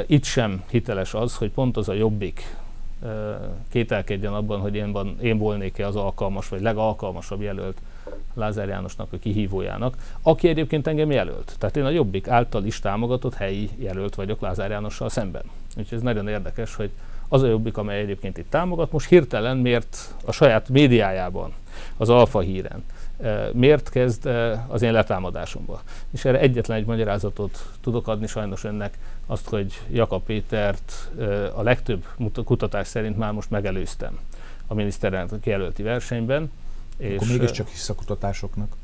Itt 0.06 0.24
sem 0.24 0.64
hiteles 0.70 1.14
az, 1.14 1.36
hogy 1.36 1.52
pont 1.52 1.78
az 1.78 1.90
a 1.90 1.94
Jobbik 1.94 2.56
kételkedjen 3.70 4.34
abban, 4.34 4.60
hogy 4.60 4.76
én, 4.76 4.92
van, 4.92 5.18
én 5.22 5.38
volnék-e 5.38 5.88
az 5.88 5.96
alkalmas, 5.96 6.50
vagy 6.50 6.62
legalkalmasabb 6.62 7.42
jelölt 7.42 7.78
Lázár 8.34 8.68
Jánosnak 8.68 9.14
a 9.14 9.18
kihívójának, 9.18 9.96
aki 10.22 10.48
egyébként 10.48 10.88
engem 10.88 11.12
jelölt. 11.12 11.56
Tehát 11.58 11.78
én 11.78 11.86
a 11.86 11.90
Jobbik 11.90 12.28
által 12.28 12.66
is 12.66 12.80
támogatott 12.80 13.34
helyi 13.34 13.70
jelölt 13.78 14.16
vagyok 14.16 14.42
Lázár 14.42 14.70
Jánossal 14.70 15.10
szemben. 15.10 15.44
Úgyhogy 15.78 15.98
ez 15.98 16.04
nagyon 16.04 16.28
érdekes, 16.28 16.76
hogy 16.76 16.90
az 17.30 17.42
a 17.42 17.48
Jobbik, 17.48 17.78
amely 17.78 18.00
egyébként 18.00 18.38
itt 18.38 18.50
támogat, 18.50 18.92
most 18.92 19.10
hirtelen 19.10 19.58
miért 19.58 20.16
a 20.26 20.32
saját 20.32 20.70
médiájában, 20.70 21.54
az 21.98 22.10
alfa 22.10 22.40
híren, 22.40 22.84
miért 23.52 23.90
kezd 23.90 24.26
az 24.68 24.82
én 24.82 24.92
letámadásomba. 24.92 25.82
És 26.12 26.26
erre 26.26 26.40
egyetlen 26.40 26.78
egy 26.78 26.86
magyarázatot 26.86 27.66
tudok 27.82 28.08
adni 28.08 28.28
sajnos 28.28 28.64
önnek, 28.64 28.98
azt, 29.26 29.50
hogy 29.50 29.82
Jakab 29.90 30.24
Pétert 30.24 31.12
a 31.56 31.62
legtöbb 31.62 32.06
kutatás 32.46 32.88
szerint 32.88 33.18
már 33.18 33.32
most 33.32 33.50
megelőztem 33.50 34.20
a 34.68 34.74
miniszterelnök 34.74 35.46
jelölti 35.46 35.84
versenyben. 35.84 36.52
És 36.98 37.16
Akkor 37.16 37.28
mégiscsak 37.28 37.68
hisz 37.68 37.90
a 37.90 37.96
kutatásoknak. 37.96 38.76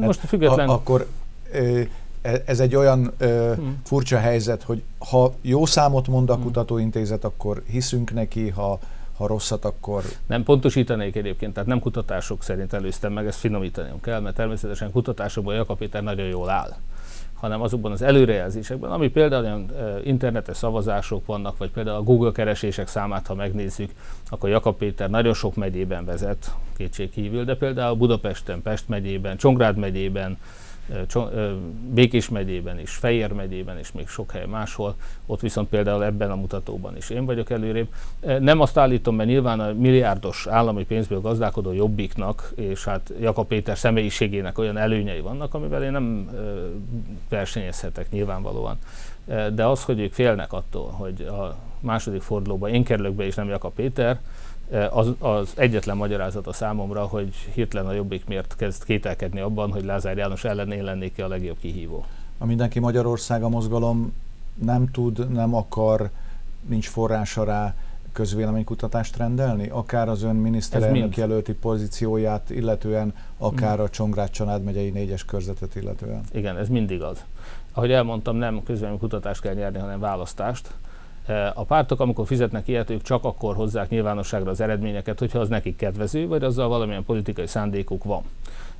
Most 0.00 0.20
hát, 0.20 0.28
független... 0.28 0.68
A, 0.68 0.72
akkor 0.72 1.06
e, 1.52 2.42
ez 2.44 2.60
egy 2.60 2.76
olyan 2.76 3.12
ö, 3.18 3.52
hmm. 3.56 3.80
furcsa 3.84 4.18
helyzet, 4.18 4.62
hogy 4.62 4.82
ha 4.98 5.34
jó 5.40 5.66
számot 5.66 6.08
mond 6.08 6.30
a 6.30 6.34
hmm. 6.34 6.42
kutatóintézet, 6.42 7.24
akkor 7.24 7.62
hiszünk 7.66 8.12
neki, 8.12 8.48
ha 8.48 8.78
ha 9.18 9.26
rosszat, 9.26 9.64
akkor... 9.64 10.02
Nem 10.26 10.42
pontosítanék 10.42 11.16
egyébként, 11.16 11.52
tehát 11.52 11.68
nem 11.68 11.80
kutatások 11.80 12.42
szerint 12.42 12.72
előztem 12.72 13.12
meg, 13.12 13.26
ezt 13.26 13.38
finomítanom 13.38 14.00
kell, 14.00 14.20
mert 14.20 14.36
természetesen 14.36 14.90
kutatásokban 14.90 15.54
Jakab 15.54 15.78
Péter 15.78 16.02
nagyon 16.02 16.26
jól 16.26 16.48
áll 16.48 16.76
hanem 17.40 17.60
azokban 17.60 17.92
az 17.92 18.02
előrejelzésekben, 18.02 18.90
ami 18.90 19.08
például 19.08 19.44
olyan 19.44 19.70
internetes 20.04 20.56
szavazások 20.56 21.26
vannak, 21.26 21.58
vagy 21.58 21.70
például 21.70 21.96
a 21.96 22.02
Google 22.02 22.32
keresések 22.32 22.88
számát, 22.88 23.26
ha 23.26 23.34
megnézzük, 23.34 23.90
akkor 24.28 24.48
Jakab 24.48 24.76
Péter 24.76 25.10
nagyon 25.10 25.34
sok 25.34 25.54
megyében 25.54 26.04
vezet, 26.04 26.54
kétségkívül, 26.76 27.44
de 27.44 27.56
például 27.56 27.96
Budapesten, 27.96 28.62
Pest 28.62 28.88
megyében, 28.88 29.36
Csongrád 29.36 29.76
megyében, 29.76 30.38
Békés 31.90 32.28
megyében 32.28 32.78
is, 32.78 32.90
Fejér 32.90 33.32
megyében 33.32 33.78
is, 33.78 33.92
még 33.92 34.08
sok 34.08 34.30
hely 34.30 34.46
máshol, 34.46 34.94
ott 35.26 35.40
viszont 35.40 35.68
például 35.68 36.04
ebben 36.04 36.30
a 36.30 36.36
mutatóban 36.36 36.96
is 36.96 37.10
én 37.10 37.24
vagyok 37.24 37.50
előrébb. 37.50 37.88
Nem 38.38 38.60
azt 38.60 38.78
állítom, 38.78 39.16
mert 39.16 39.28
nyilván 39.28 39.60
a 39.60 39.72
milliárdos 39.72 40.46
állami 40.46 40.84
pénzből 40.84 41.20
gazdálkodó 41.20 41.72
jobbiknak, 41.72 42.52
és 42.54 42.84
hát 42.84 43.12
Jakab 43.20 43.46
Péter 43.46 43.78
személyiségének 43.78 44.58
olyan 44.58 44.76
előnyei 44.76 45.20
vannak, 45.20 45.54
amivel 45.54 45.84
én 45.84 45.92
nem 45.92 46.30
versenyezhetek 47.28 48.10
nyilvánvalóan. 48.10 48.78
De 49.54 49.66
az, 49.66 49.84
hogy 49.84 50.00
ők 50.00 50.12
félnek 50.12 50.52
attól, 50.52 50.90
hogy 50.90 51.20
a 51.22 51.56
második 51.80 52.22
fordulóban 52.22 52.70
én 52.70 52.84
kerülök 52.84 53.12
be, 53.12 53.24
és 53.24 53.34
nem 53.34 53.48
Jakab 53.48 53.72
Péter, 53.74 54.20
az, 54.90 55.12
az 55.18 55.52
egyetlen 55.56 55.96
magyarázat 55.96 56.46
a 56.46 56.52
számomra, 56.52 57.06
hogy 57.06 57.34
hirtelen 57.54 57.86
a 57.86 57.92
Jobbik 57.92 58.26
miért 58.26 58.54
kezd 58.56 58.84
kételkedni 58.84 59.40
abban, 59.40 59.72
hogy 59.72 59.84
Lázár 59.84 60.16
János 60.16 60.44
ellen 60.44 60.72
én 60.72 60.84
lennék 60.84 61.14
ki 61.14 61.22
a 61.22 61.28
legjobb 61.28 61.58
kihívó. 61.58 62.04
A 62.38 62.46
Mindenki 62.46 62.78
Magyarország 62.78 63.42
a 63.42 63.48
mozgalom 63.48 64.12
nem 64.62 64.90
tud, 64.90 65.30
nem 65.30 65.54
akar, 65.54 66.10
nincs 66.68 66.88
forrása 66.88 67.44
rá 67.44 67.74
közvéleménykutatást 68.12 69.16
rendelni? 69.16 69.68
Akár 69.68 70.08
az 70.08 70.22
ön 70.22 70.36
miniszterelnök 70.36 71.16
jelölti 71.16 71.52
pozícióját 71.52 72.50
illetően, 72.50 73.14
akár 73.38 73.80
a 73.80 73.88
Csongrád 73.88 74.30
Csanád 74.30 74.62
megyei 74.62 74.90
négyes 74.90 75.24
körzetet 75.24 75.74
illetően? 75.74 76.20
Igen, 76.32 76.56
ez 76.56 76.68
mindig 76.68 77.02
az. 77.02 77.24
Ahogy 77.72 77.92
elmondtam, 77.92 78.36
nem 78.36 78.62
közvéleménykutatást 78.62 79.40
kell 79.40 79.54
nyerni, 79.54 79.78
hanem 79.78 80.00
választást. 80.00 80.70
A 81.54 81.64
pártok, 81.64 82.00
amikor 82.00 82.26
fizetnek 82.26 82.68
ilyet, 82.68 82.90
ők 82.90 83.02
csak 83.02 83.24
akkor 83.24 83.54
hozzák 83.54 83.88
nyilvánosságra 83.88 84.50
az 84.50 84.60
eredményeket, 84.60 85.18
hogyha 85.18 85.38
az 85.38 85.48
nekik 85.48 85.76
kedvező, 85.76 86.26
vagy 86.26 86.42
azzal 86.42 86.68
valamilyen 86.68 87.04
politikai 87.04 87.46
szándékuk 87.46 88.04
van. 88.04 88.22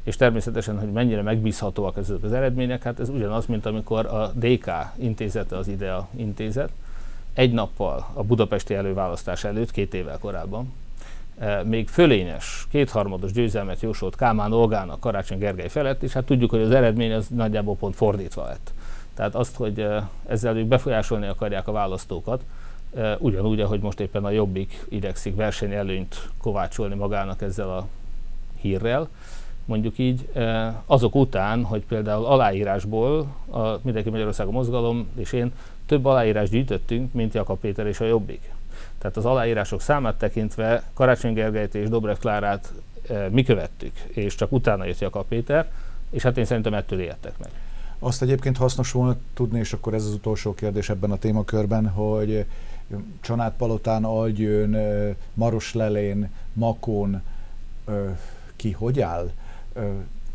És 0.03 0.17
természetesen, 0.17 0.79
hogy 0.79 0.93
mennyire 0.93 1.23
megbízhatóak 1.23 1.97
ezek 1.97 2.23
az 2.23 2.33
eredmények, 2.33 2.83
hát 2.83 3.01
ez 3.01 3.09
ugyanaz, 3.09 3.47
mint 3.47 3.67
amikor 3.67 4.07
a 4.07 4.33
DK 4.35 4.71
intézete 4.97 5.57
az 5.57 5.69
IDEA 5.69 6.09
intézet, 6.17 6.71
egy 7.33 7.53
nappal 7.53 8.07
a 8.13 8.23
budapesti 8.23 8.75
előválasztás 8.75 9.45
előtt, 9.45 9.71
két 9.71 9.95
évvel 9.95 10.19
korábban, 10.19 10.73
még 11.65 11.89
fölényes, 11.89 12.67
kétharmados 12.71 13.33
győzelmet 13.33 13.81
jósolt 13.81 14.17
Kálmán 14.17 14.53
Olgának 14.53 15.01
Karácsony 15.01 15.39
Gergely 15.39 15.69
felett, 15.69 16.03
és 16.03 16.13
hát 16.13 16.25
tudjuk, 16.25 16.51
hogy 16.51 16.61
az 16.61 16.71
eredmény 16.71 17.13
az 17.13 17.29
nagyjából 17.29 17.77
pont 17.77 17.95
fordítva 17.95 18.45
lett. 18.45 18.73
Tehát 19.19 19.35
azt, 19.35 19.57
hogy 19.57 19.87
ezzel 20.27 20.57
ők 20.57 20.67
befolyásolni 20.67 21.27
akarják 21.27 21.69
a 21.69 21.73
választókat, 21.73 22.43
ugyanúgy, 23.19 23.61
ahogy 23.61 23.81
most 23.81 24.01
éppen 24.01 24.25
a 24.25 24.31
Jobbik 24.31 24.87
idegszik 24.89 25.37
versenyelőnyt 25.37 26.29
kovácsolni 26.43 26.95
magának 26.95 27.43
ezzel 27.43 27.71
a 27.71 27.87
hírrel, 28.61 29.09
mondjuk 29.65 29.99
így, 29.99 30.29
azok 30.87 31.15
után, 31.15 31.65
hogy 31.65 31.83
például 31.89 32.25
aláírásból 32.25 33.27
a 33.51 33.79
Mindenki 33.83 34.11
Magyarország 34.11 34.51
mozgalom 34.51 35.09
és 35.17 35.33
én 35.33 35.53
több 35.87 36.05
aláírást 36.05 36.51
gyűjtöttünk, 36.51 37.13
mint 37.13 37.35
Jakab 37.35 37.59
Péter 37.59 37.87
és 37.87 38.01
a 38.01 38.05
Jobbik. 38.05 38.51
Tehát 38.99 39.17
az 39.17 39.25
aláírások 39.25 39.81
számát 39.81 40.19
tekintve 40.19 40.83
Karácsony 40.95 41.33
Gergelyt 41.33 41.75
és 41.75 41.89
Dobrev 41.89 42.17
Klárát 42.17 42.73
mi 43.31 43.43
követtük, 43.43 43.93
és 44.09 44.35
csak 44.35 44.53
utána 44.53 44.85
jött 44.85 44.99
Jakab 44.99 45.27
Péter, 45.29 45.71
és 46.11 46.23
hát 46.23 46.39
én 46.39 46.45
szerintem 46.45 46.75
ettől 46.75 47.01
éltek 47.01 47.39
meg. 47.39 47.51
Azt 47.99 48.23
egyébként 48.23 48.57
hasznos 48.57 48.93
volna 48.93 49.17
tudni, 49.35 49.59
és 49.59 49.73
akkor 49.73 49.95
ez 49.95 50.05
az 50.05 50.13
utolsó 50.13 50.55
kérdés 50.55 50.89
ebben 50.89 51.11
a 51.11 51.19
témakörben, 51.19 51.89
hogy 51.89 52.47
Csanádpalotán, 53.21 54.05
Algyőn, 54.05 54.77
Maroslelén, 55.35 56.31
Makón 56.53 57.23
ki 58.57 58.73
hogy 58.73 59.01
áll? 59.01 59.31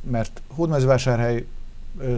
Mert 0.02 0.42
Hódmezvásárhely 0.48 1.46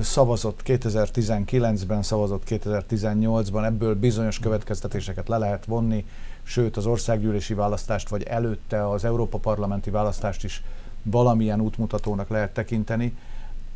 szavazott 0.02 0.62
2019-ben, 0.66 2.04
szavazott 2.04 2.44
2018-ban, 2.48 3.66
ebből 3.66 3.96
bizonyos 3.96 4.40
következtetéseket 4.40 5.28
le 5.28 5.38
lehet 5.38 5.66
vonni, 5.66 6.06
sőt 6.44 6.78
az 6.78 6.86
országgyűlési 6.86 7.54
választást, 7.54 8.10
vagy 8.10 8.24
előtte 8.24 8.90
az 8.90 9.06
Európa 9.06 9.38
parlamenti 9.38 9.90
választást 9.90 10.44
is 10.44 10.64
valamilyen 11.04 11.62
útmutatónak 11.62 12.30
lehet 12.30 12.54
tekinteni, 12.54 13.18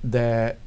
de 0.02 0.58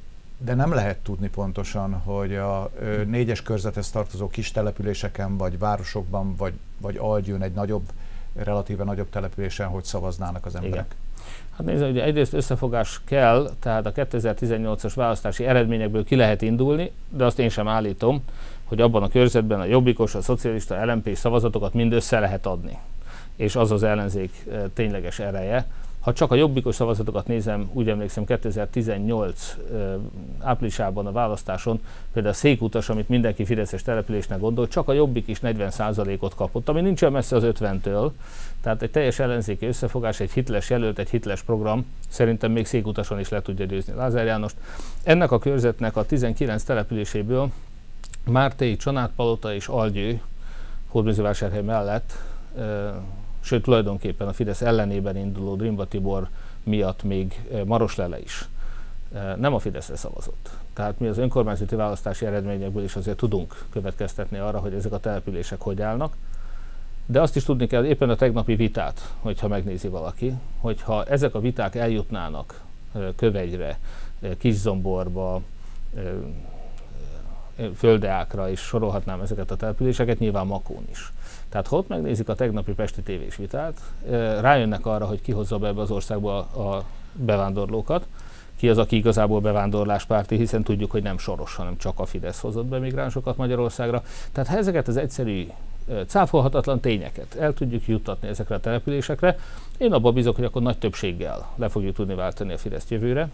de 0.45 0.55
nem 0.55 0.73
lehet 0.73 0.99
tudni 0.99 1.29
pontosan, 1.29 1.93
hogy 1.93 2.35
a 2.35 2.71
ö, 2.81 3.05
négyes 3.05 3.43
körzethez 3.43 3.91
tartozó 3.91 4.29
kis 4.29 4.51
településeken, 4.51 5.37
vagy 5.37 5.59
városokban, 5.59 6.37
vagy, 6.37 6.53
vagy 6.81 6.97
Algyőn 6.97 7.43
egy 7.43 7.53
nagyobb, 7.53 7.83
relatíve 8.35 8.85
nagyobb 8.85 9.11
településen, 9.11 9.67
hogy 9.67 9.85
szavaznának 9.85 10.47
az 10.47 10.55
emberek. 10.55 10.75
Igen. 10.75 10.87
Hát 11.57 11.67
nézd, 11.67 11.83
ugye 11.83 12.03
egyrészt 12.03 12.33
összefogás 12.33 13.01
kell, 13.05 13.51
tehát 13.61 13.87
a 13.87 13.93
2018-as 13.93 14.93
választási 14.95 15.45
eredményekből 15.45 16.05
ki 16.05 16.17
lehet 16.17 16.43
indulni, 16.43 16.93
de 17.09 17.25
azt 17.25 17.39
én 17.39 17.49
sem 17.49 17.69
állítom, 17.69 18.23
hogy 18.65 18.81
abban 18.81 19.03
a 19.03 19.09
körzetben 19.09 19.61
a 19.61 19.65
jobbikos, 19.65 20.15
a 20.15 20.23
szocialista, 20.23 20.85
lmp 20.85 21.15
szavazatokat 21.15 21.75
mind 21.75 21.93
össze 21.93 22.19
lehet 22.19 22.47
adni. 22.47 22.79
És 23.37 23.57
az 23.57 23.71
az 23.71 23.83
ellenzék 23.83 24.45
tényleges 24.75 25.19
ereje, 25.19 25.67
ha 26.03 26.13
csak 26.13 26.31
a 26.31 26.35
jobbikos 26.35 26.75
szavazatokat 26.75 27.27
nézem, 27.27 27.71
úgy 27.73 27.89
emlékszem 27.89 28.25
2018 28.25 29.57
áprilisában 30.39 31.07
a 31.07 31.13
választáson, 31.13 31.81
például 32.13 32.35
a 32.35 32.37
székutas, 32.37 32.89
amit 32.89 33.09
mindenki 33.09 33.45
Fideszes 33.45 33.83
településnek 33.83 34.41
gondol, 34.41 34.69
csak 34.69 34.89
a 34.89 34.93
jobbik 34.93 35.29
is 35.29 35.39
40%-ot 35.43 36.35
kapott, 36.35 36.69
ami 36.69 36.81
nincsen 36.81 37.13
messze 37.13 37.37
az 37.37 37.43
50-től. 37.47 38.11
Tehát 38.61 38.83
egy 38.83 38.91
teljes 38.91 39.19
ellenzéki 39.19 39.67
összefogás, 39.67 40.21
egy 40.21 40.33
hitles 40.33 40.71
jelölt, 40.71 40.99
egy 40.99 41.11
hitles 41.11 41.43
program 41.43 41.87
szerintem 42.09 42.53
még 42.53 42.67
székutason 42.67 43.21
is 43.21 43.29
le 43.29 43.43
tudja 43.43 43.65
győzni 43.65 43.93
Lázár 43.95 44.25
Jánost. 44.25 44.57
Ennek 45.03 45.31
a 45.31 45.39
körzetnek 45.39 45.97
a 45.97 46.05
19 46.05 46.63
településéből 46.63 47.51
Mártéi, 48.25 48.77
Csanádpalota 48.77 49.55
és 49.55 49.69
Algyő 49.69 50.21
Hódműzővásárhely 50.89 51.63
mellett 51.63 52.13
sőt 53.43 53.63
tulajdonképpen 53.63 54.29
a 54.29 54.33
Fidesz 54.33 54.63
ellenében 54.63 55.17
induló 55.17 55.55
Drimba 55.55 55.87
Tibor 55.87 56.29
miatt 56.63 57.03
még 57.03 57.43
eh, 57.53 57.65
Maroslele 57.65 58.21
is 58.21 58.49
eh, 59.15 59.35
nem 59.37 59.55
a 59.55 59.59
Fideszre 59.59 59.97
szavazott. 59.97 60.51
Tehát 60.73 60.99
mi 60.99 61.07
az 61.07 61.19
önkormányzati 61.19 61.75
választási 61.75 62.27
eredményekből 62.27 62.85
is 62.85 62.97
azért 62.97 63.17
tudunk 63.17 63.65
következtetni 63.71 64.39
arra, 64.39 64.59
hogy 64.59 64.75
ezek 64.75 64.93
a 64.93 65.01
települések 65.01 65.61
hogy 65.61 65.83
állnak. 65.83 66.17
De 67.07 67.21
azt 67.21 67.37
is 67.37 67.45
tudni 67.45 67.67
kell, 67.67 67.85
éppen 67.85 68.11
a 68.11 68.17
tegnapi 68.17 68.55
vitát, 68.55 69.13
hogyha 69.21 69.49
megnézi 69.49 69.89
valaki, 69.89 70.35
hogyha 70.59 71.05
ezek 71.05 71.35
a 71.35 71.41
viták 71.41 71.75
eljutnának 71.75 72.61
eh, 72.95 73.03
Kövegyre, 73.17 73.79
Kiszomborba, 74.39 75.43
Földeákra 77.77 78.49
is 78.49 78.61
sorolhatnám 78.61 79.21
ezeket 79.21 79.51
a 79.51 79.57
településeket, 79.57 80.19
nyilván 80.19 80.47
Makón 80.47 80.85
is. 80.91 81.13
Tehát 81.53 81.67
ha 81.67 81.77
ott 81.77 81.89
megnézik 81.89 82.29
a 82.29 82.35
tegnapi 82.35 82.73
Pesti 82.73 83.03
tévés 83.03 83.37
vitát, 83.37 83.81
rájönnek 84.41 84.87
arra, 84.87 85.07
hogy 85.07 85.21
ki 85.21 85.33
hozza 85.33 85.59
be 85.59 85.67
ebbe 85.69 85.81
az 85.81 85.91
országba 85.91 86.39
a 86.39 86.85
bevándorlókat, 87.13 88.07
ki 88.57 88.69
az, 88.69 88.79
aki 88.79 88.97
igazából 88.97 89.41
bevándorláspárti, 89.41 90.37
hiszen 90.37 90.63
tudjuk, 90.63 90.91
hogy 90.91 91.03
nem 91.03 91.19
Soros, 91.19 91.55
hanem 91.55 91.77
csak 91.77 91.99
a 91.99 92.05
Fidesz 92.05 92.41
hozott 92.41 92.67
be 92.67 92.79
migránsokat 92.79 93.37
Magyarországra. 93.37 94.03
Tehát 94.33 94.51
ha 94.51 94.57
ezeket 94.57 94.89
az 94.89 94.97
egyszerű 94.97 95.47
cáfolhatatlan 96.07 96.81
tényeket 96.81 97.35
el 97.35 97.53
tudjuk 97.55 97.87
juttatni 97.87 98.29
ezekre 98.29 98.55
a 98.55 98.61
településekre, 98.61 99.39
én 99.79 99.93
abban 99.93 100.15
bízok, 100.15 100.37
hogy 100.37 100.45
akkor 100.45 100.63
nagy 100.63 100.79
többséggel 100.79 101.49
le 101.57 101.69
fogjuk 101.69 101.95
tudni 101.95 102.15
váltani 102.15 102.53
a 102.53 102.59
Fidesz 102.59 102.91
jövőre. 102.91 103.29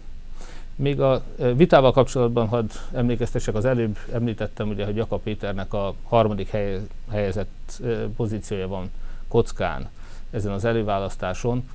Még 0.79 1.01
a 1.01 1.23
vitával 1.55 1.91
kapcsolatban 1.91 2.47
hadd 2.47 2.69
emlékeztessek, 2.93 3.55
az 3.55 3.65
előbb 3.65 3.97
említettem, 4.13 4.69
ugye, 4.69 4.85
hogy 4.85 4.95
Jakab 4.95 5.21
Péternek 5.21 5.73
a 5.73 5.93
harmadik 6.03 6.49
hely, 6.49 6.79
helyezett 7.11 7.81
pozíciója 8.15 8.67
van 8.67 8.91
kockán 9.27 9.89
ezen 10.31 10.51
az 10.51 10.65
előválasztáson. 10.65 11.69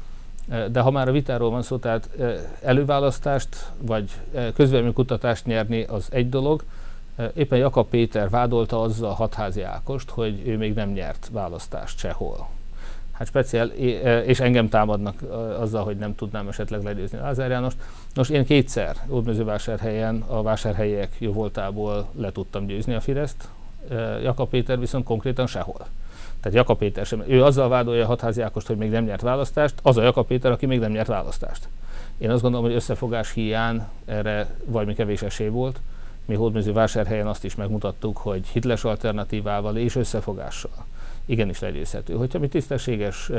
De 0.70 0.80
ha 0.80 0.90
már 0.90 1.08
a 1.08 1.12
vitáról 1.12 1.50
van 1.50 1.62
szó, 1.62 1.76
tehát 1.76 2.08
előválasztást 2.62 3.72
vagy 3.78 4.10
közvéleménykutatást 4.54 5.46
nyerni 5.46 5.82
az 5.82 6.08
egy 6.10 6.28
dolog, 6.28 6.64
Éppen 7.34 7.58
Jakab 7.58 7.88
Péter 7.88 8.30
vádolta 8.30 8.80
azzal 8.80 9.10
a 9.10 9.14
hatházi 9.14 9.62
Ákost, 9.62 10.10
hogy 10.10 10.48
ő 10.48 10.56
még 10.56 10.74
nem 10.74 10.90
nyert 10.90 11.28
választást 11.32 11.98
sehol. 11.98 12.48
Hát 13.14 13.26
speciál, 13.26 13.68
és 14.26 14.40
engem 14.40 14.68
támadnak 14.68 15.22
azzal, 15.60 15.84
hogy 15.84 15.96
nem 15.96 16.14
tudnám 16.14 16.48
esetleg 16.48 16.82
legyőzni 16.82 17.18
Lázár 17.18 17.50
Jánost. 17.50 17.76
Nos, 18.14 18.28
én 18.28 18.44
kétszer 18.44 18.96
Ódmezővásárhelyen 19.08 20.24
a 20.26 20.42
vásárhelyiek 20.42 21.10
jó 21.18 21.32
voltából 21.32 22.08
le 22.16 22.32
tudtam 22.32 22.66
győzni 22.66 22.94
a 22.94 23.00
Fideszt, 23.00 23.48
Jakab 24.22 24.48
Péter 24.48 24.78
viszont 24.78 25.04
konkrétan 25.04 25.46
sehol. 25.46 25.86
Tehát 26.40 26.58
Jakab 26.58 26.78
Péter 26.78 27.06
sem. 27.06 27.24
Ő 27.26 27.44
azzal 27.44 27.68
vádolja 27.68 28.06
hatházi 28.06 28.40
Ákost, 28.40 28.66
hogy 28.66 28.76
még 28.76 28.90
nem 28.90 29.04
nyert 29.04 29.20
választást, 29.20 29.74
az 29.82 29.96
a 29.96 30.02
Jakab 30.02 30.26
Péter, 30.26 30.50
aki 30.50 30.66
még 30.66 30.78
nem 30.78 30.90
nyert 30.90 31.06
választást. 31.06 31.68
Én 32.18 32.30
azt 32.30 32.42
gondolom, 32.42 32.66
hogy 32.66 32.74
összefogás 32.74 33.32
hiány 33.32 33.82
erre 34.04 34.48
valami 34.64 34.94
kevés 34.94 35.22
esély 35.22 35.48
volt. 35.48 35.80
Mi 36.24 36.34
Hódmezővásárhelyen 36.34 37.26
azt 37.26 37.44
is 37.44 37.54
megmutattuk, 37.54 38.16
hogy 38.16 38.46
hitles 38.46 38.84
alternatívával 38.84 39.76
és 39.76 39.96
összefogással 39.96 40.86
igenis 41.26 41.58
legyőzhető. 41.58 42.14
Hogyha 42.14 42.38
mi 42.38 42.48
tisztességes 42.48 43.30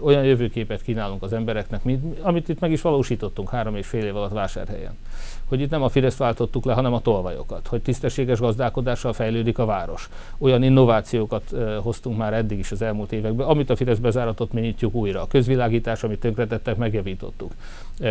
olyan 0.00 0.24
jövőképet 0.24 0.82
kínálunk 0.82 1.22
az 1.22 1.32
embereknek, 1.32 1.84
mint, 1.84 2.18
amit 2.20 2.48
itt 2.48 2.60
meg 2.60 2.72
is 2.72 2.80
valósítottunk 2.80 3.48
három 3.48 3.76
és 3.76 3.86
fél 3.86 4.04
év 4.04 4.16
alatt 4.16 4.32
vásárhelyen. 4.32 4.96
Hogy 5.44 5.60
itt 5.60 5.70
nem 5.70 5.82
a 5.82 5.88
Fidesz 5.88 6.16
váltottuk 6.16 6.64
le, 6.64 6.72
hanem 6.72 6.92
a 6.92 7.00
tolvajokat. 7.00 7.66
Hogy 7.66 7.82
tisztességes 7.82 8.38
gazdálkodással 8.38 9.12
fejlődik 9.12 9.58
a 9.58 9.64
város. 9.64 10.08
Olyan 10.38 10.62
innovációkat 10.62 11.42
uh, 11.52 11.76
hoztunk 11.76 12.16
már 12.16 12.32
eddig 12.32 12.58
is 12.58 12.72
az 12.72 12.82
elmúlt 12.82 13.12
években, 13.12 13.46
amit 13.46 13.70
a 13.70 13.76
Fidesz 13.76 13.98
bezáratott, 13.98 14.52
mi 14.52 14.60
nyitjuk 14.60 14.94
újra. 14.94 15.22
A 15.22 15.26
közvilágítás, 15.26 16.02
amit 16.02 16.20
tönkretettek, 16.20 16.76
megjavítottuk. 16.76 17.52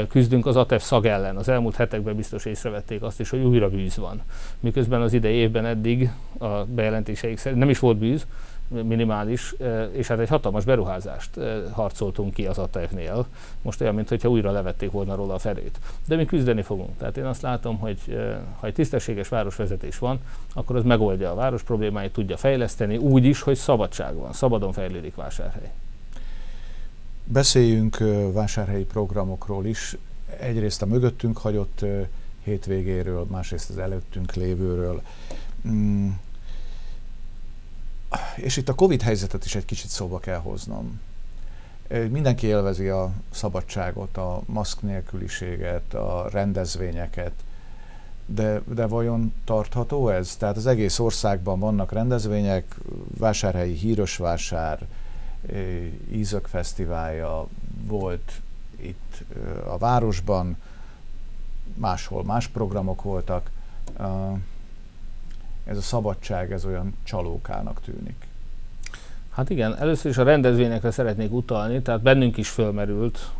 Küzdünk 0.10 0.46
az 0.46 0.56
ATEF 0.56 0.84
szag 0.84 1.06
ellen. 1.06 1.36
Az 1.36 1.50
elmúlt 1.50 1.76
hetekben 1.76 2.16
biztos 2.16 2.46
észrevették 2.46 3.02
azt 3.02 3.20
is, 3.20 3.30
hogy 3.30 3.39
újra 3.39 3.70
bűz 3.70 3.98
van. 3.98 4.22
Miközben 4.60 5.02
az 5.02 5.13
idei 5.13 5.36
évben 5.36 5.66
eddig 5.66 6.10
a 6.39 6.48
bejelentéseik 6.48 7.38
szerint 7.38 7.60
nem 7.60 7.70
is 7.70 7.80
volt 7.80 7.98
bűz, 7.98 8.26
minimális, 8.83 9.55
és 9.91 10.07
hát 10.07 10.19
egy 10.19 10.29
hatalmas 10.29 10.65
beruházást 10.65 11.39
harcoltunk 11.71 12.33
ki 12.33 12.45
az 12.45 12.57
ATF-nél. 12.57 13.25
Most 13.62 13.81
olyan, 13.81 13.95
mintha 13.95 14.29
újra 14.29 14.51
levették 14.51 14.91
volna 14.91 15.15
róla 15.15 15.33
a 15.33 15.39
felét. 15.39 15.79
De 16.07 16.15
mi 16.15 16.25
küzdeni 16.25 16.62
fogunk. 16.62 16.97
Tehát 16.97 17.17
én 17.17 17.25
azt 17.25 17.41
látom, 17.41 17.77
hogy 17.77 17.97
ha 18.59 18.67
egy 18.67 18.73
tisztességes 18.73 19.27
városvezetés 19.27 19.97
van, 19.97 20.19
akkor 20.53 20.75
az 20.75 20.83
megoldja 20.83 21.31
a 21.31 21.36
város 21.36 21.63
problémáit, 21.63 22.13
tudja 22.13 22.38
fejleszteni 22.38 22.97
úgy 22.97 23.25
is, 23.25 23.41
hogy 23.41 23.55
szabadság 23.55 24.15
van, 24.15 24.33
szabadon 24.33 24.71
fejlődik 24.71 25.15
vásárhely. 25.15 25.71
Beszéljünk 27.25 27.97
vásárhelyi 28.33 28.86
programokról 28.86 29.65
is. 29.65 29.97
Egyrészt 30.39 30.81
a 30.81 30.86
mögöttünk 30.86 31.38
hagyott 31.38 31.86
hétvégéről, 32.43 33.25
másrészt 33.29 33.69
az 33.69 33.77
előttünk 33.77 34.33
lévőről. 34.33 35.01
És 38.36 38.58
itt 38.58 38.69
a 38.69 38.76
Covid 38.76 39.02
helyzetet 39.02 39.45
is 39.45 39.56
egy 39.56 39.65
kicsit 39.65 39.89
szóba 39.89 40.19
kell 40.19 40.39
hoznom. 40.39 41.02
Mindenki 42.10 42.47
élvezi 42.47 42.88
a 42.88 43.12
szabadságot, 43.32 44.17
a 44.17 44.41
maszk 44.45 44.82
nélküliséget, 44.82 45.93
a 45.93 46.28
rendezvényeket, 46.32 47.32
de, 48.26 48.62
de 48.65 48.86
vajon 48.86 49.34
tartható 49.45 50.10
ez? 50.10 50.36
Tehát 50.36 50.58
az 50.58 50.67
egész 50.67 50.99
országban 50.99 51.60
vannak 51.60 51.91
rendezvények, 51.91 52.76
vásárhelyi 53.17 53.73
híros 53.73 54.17
vásár, 54.17 54.88
Ízök 56.12 56.47
fesztiválja 56.47 57.47
volt 57.86 58.41
itt 58.76 59.23
a 59.67 59.78
városban, 59.78 60.58
máshol 61.73 62.23
más 62.23 62.47
programok 62.47 63.02
voltak 63.02 63.49
ez 65.65 65.78
a 65.78 65.82
szabadság, 65.82 66.52
ez 66.52 66.65
olyan 66.65 66.97
csalókának 67.04 67.82
tűnik. 67.82 68.28
Hát 69.36 69.49
igen, 69.49 69.78
először 69.78 70.12
is 70.12 70.17
a 70.17 70.23
rendezvényekre 70.23 70.91
szeretnék 70.91 71.32
utalni, 71.32 71.82
tehát 71.82 72.02
bennünk 72.02 72.38
is 72.38 72.49
fölmerült 72.49 73.32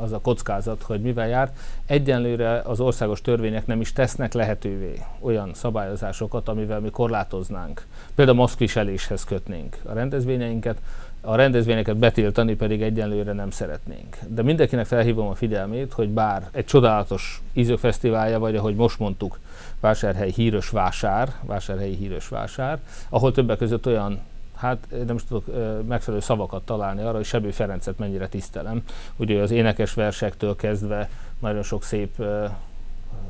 az 0.00 0.12
a 0.12 0.20
kockázat, 0.20 0.82
hogy 0.82 1.00
mivel 1.00 1.28
jár. 1.28 1.52
Egyenlőre 1.86 2.60
az 2.60 2.80
országos 2.80 3.20
törvények 3.20 3.66
nem 3.66 3.80
is 3.80 3.92
tesznek 3.92 4.32
lehetővé 4.32 5.02
olyan 5.20 5.50
szabályozásokat, 5.54 6.48
amivel 6.48 6.80
mi 6.80 6.90
korlátoznánk. 6.90 7.86
Például 8.14 8.36
maszkviseléshez 8.36 9.24
kötnénk 9.24 9.76
a 9.82 9.92
rendezvényeinket, 9.92 10.78
a 11.20 11.36
rendezvényeket 11.36 11.96
betiltani 11.96 12.54
pedig 12.54 12.82
egyenlőre 12.82 13.32
nem 13.32 13.50
szeretnénk. 13.50 14.16
De 14.28 14.42
mindenkinek 14.42 14.86
felhívom 14.86 15.28
a 15.28 15.34
figyelmét, 15.34 15.92
hogy 15.92 16.08
bár 16.08 16.48
egy 16.52 16.64
csodálatos 16.64 17.42
ízőfesztiválja, 17.52 18.38
vagy 18.38 18.56
ahogy 18.56 18.74
most 18.74 18.98
mondtuk, 18.98 19.38
Vásárhely 19.84 20.30
híres 20.30 20.68
vásár, 20.68 21.32
Vásárhelyi 21.42 21.94
híres 21.94 22.28
vásár, 22.28 22.78
ahol 23.08 23.32
többek 23.32 23.58
között 23.58 23.86
olyan 23.86 24.20
hát 24.54 24.86
nem 25.06 25.16
is 25.16 25.24
tudok 25.24 25.46
megfelelő 25.86 26.22
szavakat 26.22 26.62
találni 26.62 27.02
arra, 27.02 27.16
hogy 27.16 27.24
Sebő 27.24 27.50
Ferencet 27.50 27.98
mennyire 27.98 28.28
tisztelem. 28.28 28.82
Ugye 29.16 29.42
az 29.42 29.50
énekes 29.50 29.94
versektől 29.94 30.56
kezdve 30.56 31.08
nagyon 31.38 31.62
sok 31.62 31.82
szép 31.82 32.22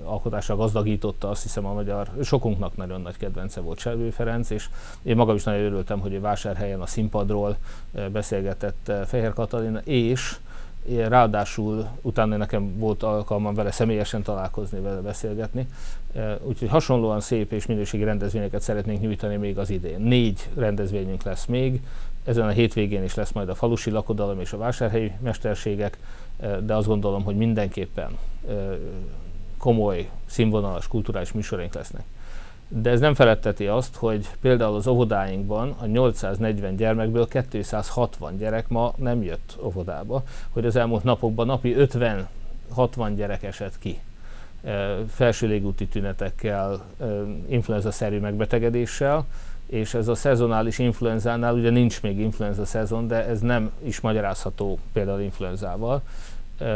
alkotással 0.05 0.57
gazdagította, 0.57 1.31
azt 1.31 1.43
hiszem 1.43 1.67
a 1.67 1.73
magyar, 1.73 2.09
sokunknak 2.23 2.77
nagyon 2.77 3.01
nagy 3.01 3.17
kedvence 3.17 3.61
volt 3.61 3.79
Sebő 3.79 4.11
Ferenc, 4.11 4.51
és 4.51 4.69
én 5.03 5.17
magam 5.17 5.35
is 5.35 5.45
nagyon 5.45 5.65
örültem, 5.65 6.01
hogy 6.01 6.21
vásárhelyen 6.21 6.81
a 6.81 6.87
színpadról 6.87 7.57
beszélgetett 8.13 8.93
Fehér 9.07 9.33
Katalin, 9.33 9.81
és 9.85 10.37
ráadásul 11.09 11.89
utána 12.01 12.37
nekem 12.37 12.79
volt 12.79 13.03
alkalmam 13.03 13.55
vele 13.55 13.71
személyesen 13.71 14.23
találkozni, 14.23 14.81
vele 14.81 15.01
beszélgetni. 15.01 15.69
Úgyhogy 16.43 16.69
hasonlóan 16.69 17.21
szép 17.21 17.53
és 17.53 17.67
minőségi 17.67 18.05
rendezvényeket 18.05 18.61
szeretnénk 18.61 19.01
nyújtani 19.01 19.37
még 19.37 19.59
az 19.59 19.71
idén. 19.71 20.01
Négy 20.01 20.49
rendezvényünk 20.55 21.23
lesz 21.23 21.45
még, 21.45 21.81
ezen 22.25 22.47
a 22.47 22.51
hétvégén 22.51 23.05
is 23.05 23.15
lesz 23.15 23.33
majd 23.33 23.49
a 23.49 23.55
falusi 23.55 23.91
lakodalom 23.91 24.41
és 24.41 24.53
a 24.53 24.57
vásárhelyi 24.57 25.13
mesterségek, 25.23 25.99
de 26.65 26.75
azt 26.75 26.87
gondolom, 26.87 27.25
hogy 27.25 27.37
mindenképpen 27.37 28.19
komoly, 29.59 30.09
színvonalas, 30.27 30.89
kulturális 30.89 31.33
műsoraink 31.33 31.75
lesznek. 31.75 32.05
De 32.69 32.91
ez 32.91 33.01
nem 33.01 33.15
feletteti 33.15 33.67
azt, 33.67 33.97
hogy 33.97 34.29
például 34.41 34.75
az 34.75 34.87
óvodáinkban 34.87 35.75
a 35.79 35.87
840 35.87 36.77
gyermekből 36.77 37.29
260 37.51 38.37
gyerek 38.37 38.69
ma 38.69 38.95
nem 38.97 39.23
jött 39.23 39.59
óvodába, 39.63 40.23
hogy 40.51 40.67
az 40.67 40.77
elmúlt 40.77 41.05
napokban 41.05 41.47
napi 41.47 41.75
50-60 41.79 43.13
gyerek 43.17 43.43
esett 43.43 43.79
ki 43.79 43.99
felső 45.09 45.47
légúti 45.47 45.87
tünetekkel, 45.87 46.85
influenza-szerű 47.49 48.19
megbetegedéssel, 48.21 49.27
és 49.67 49.95
ez 49.95 50.09
a 50.09 50.15
szezonális 50.15 50.79
influenzánál, 50.79 51.55
ugye 51.55 51.71
nincs 51.71 52.03
még 52.03 52.19
influenza 52.19 52.65
szezon, 52.65 53.07
de 53.07 53.27
ez 53.27 53.41
nem 53.41 53.71
is 53.83 54.01
magyarázható 54.01 54.79
például 54.93 55.21
influenzával. 55.21 56.03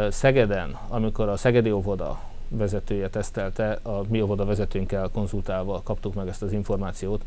Szegeden, 0.09 0.79
amikor 0.89 1.29
a 1.29 1.37
Szegedi 1.37 1.71
óvoda 1.71 2.21
vezetője 2.49 3.09
tesztelte, 3.09 3.79
a 3.83 4.01
mi 4.09 4.21
óvoda 4.21 4.45
vezetőnkkel 4.45 5.09
konzultálva 5.13 5.81
kaptuk 5.85 6.15
meg 6.15 6.29
ezt 6.29 6.43
az 6.43 6.53
információt. 6.53 7.25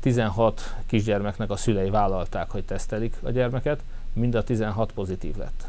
16 0.00 0.74
kisgyermeknek 0.86 1.50
a 1.50 1.56
szülei 1.56 1.90
vállalták, 1.90 2.50
hogy 2.50 2.64
tesztelik 2.64 3.16
a 3.22 3.30
gyermeket, 3.30 3.80
mind 4.12 4.34
a 4.34 4.42
16 4.42 4.92
pozitív 4.92 5.36
lett. 5.36 5.66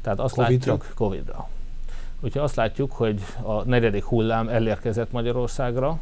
Tehát 0.00 0.20
azt 0.20 0.34
COVID-ra? 0.34 0.72
látjuk 0.72 0.94
Covid-ra. 0.94 1.48
Úgyhogy 2.24 2.42
azt 2.42 2.56
látjuk, 2.56 2.92
hogy 2.92 3.20
a 3.42 3.64
negyedik 3.64 4.04
hullám 4.04 4.48
elérkezett 4.48 5.12
Magyarországra, 5.12 5.98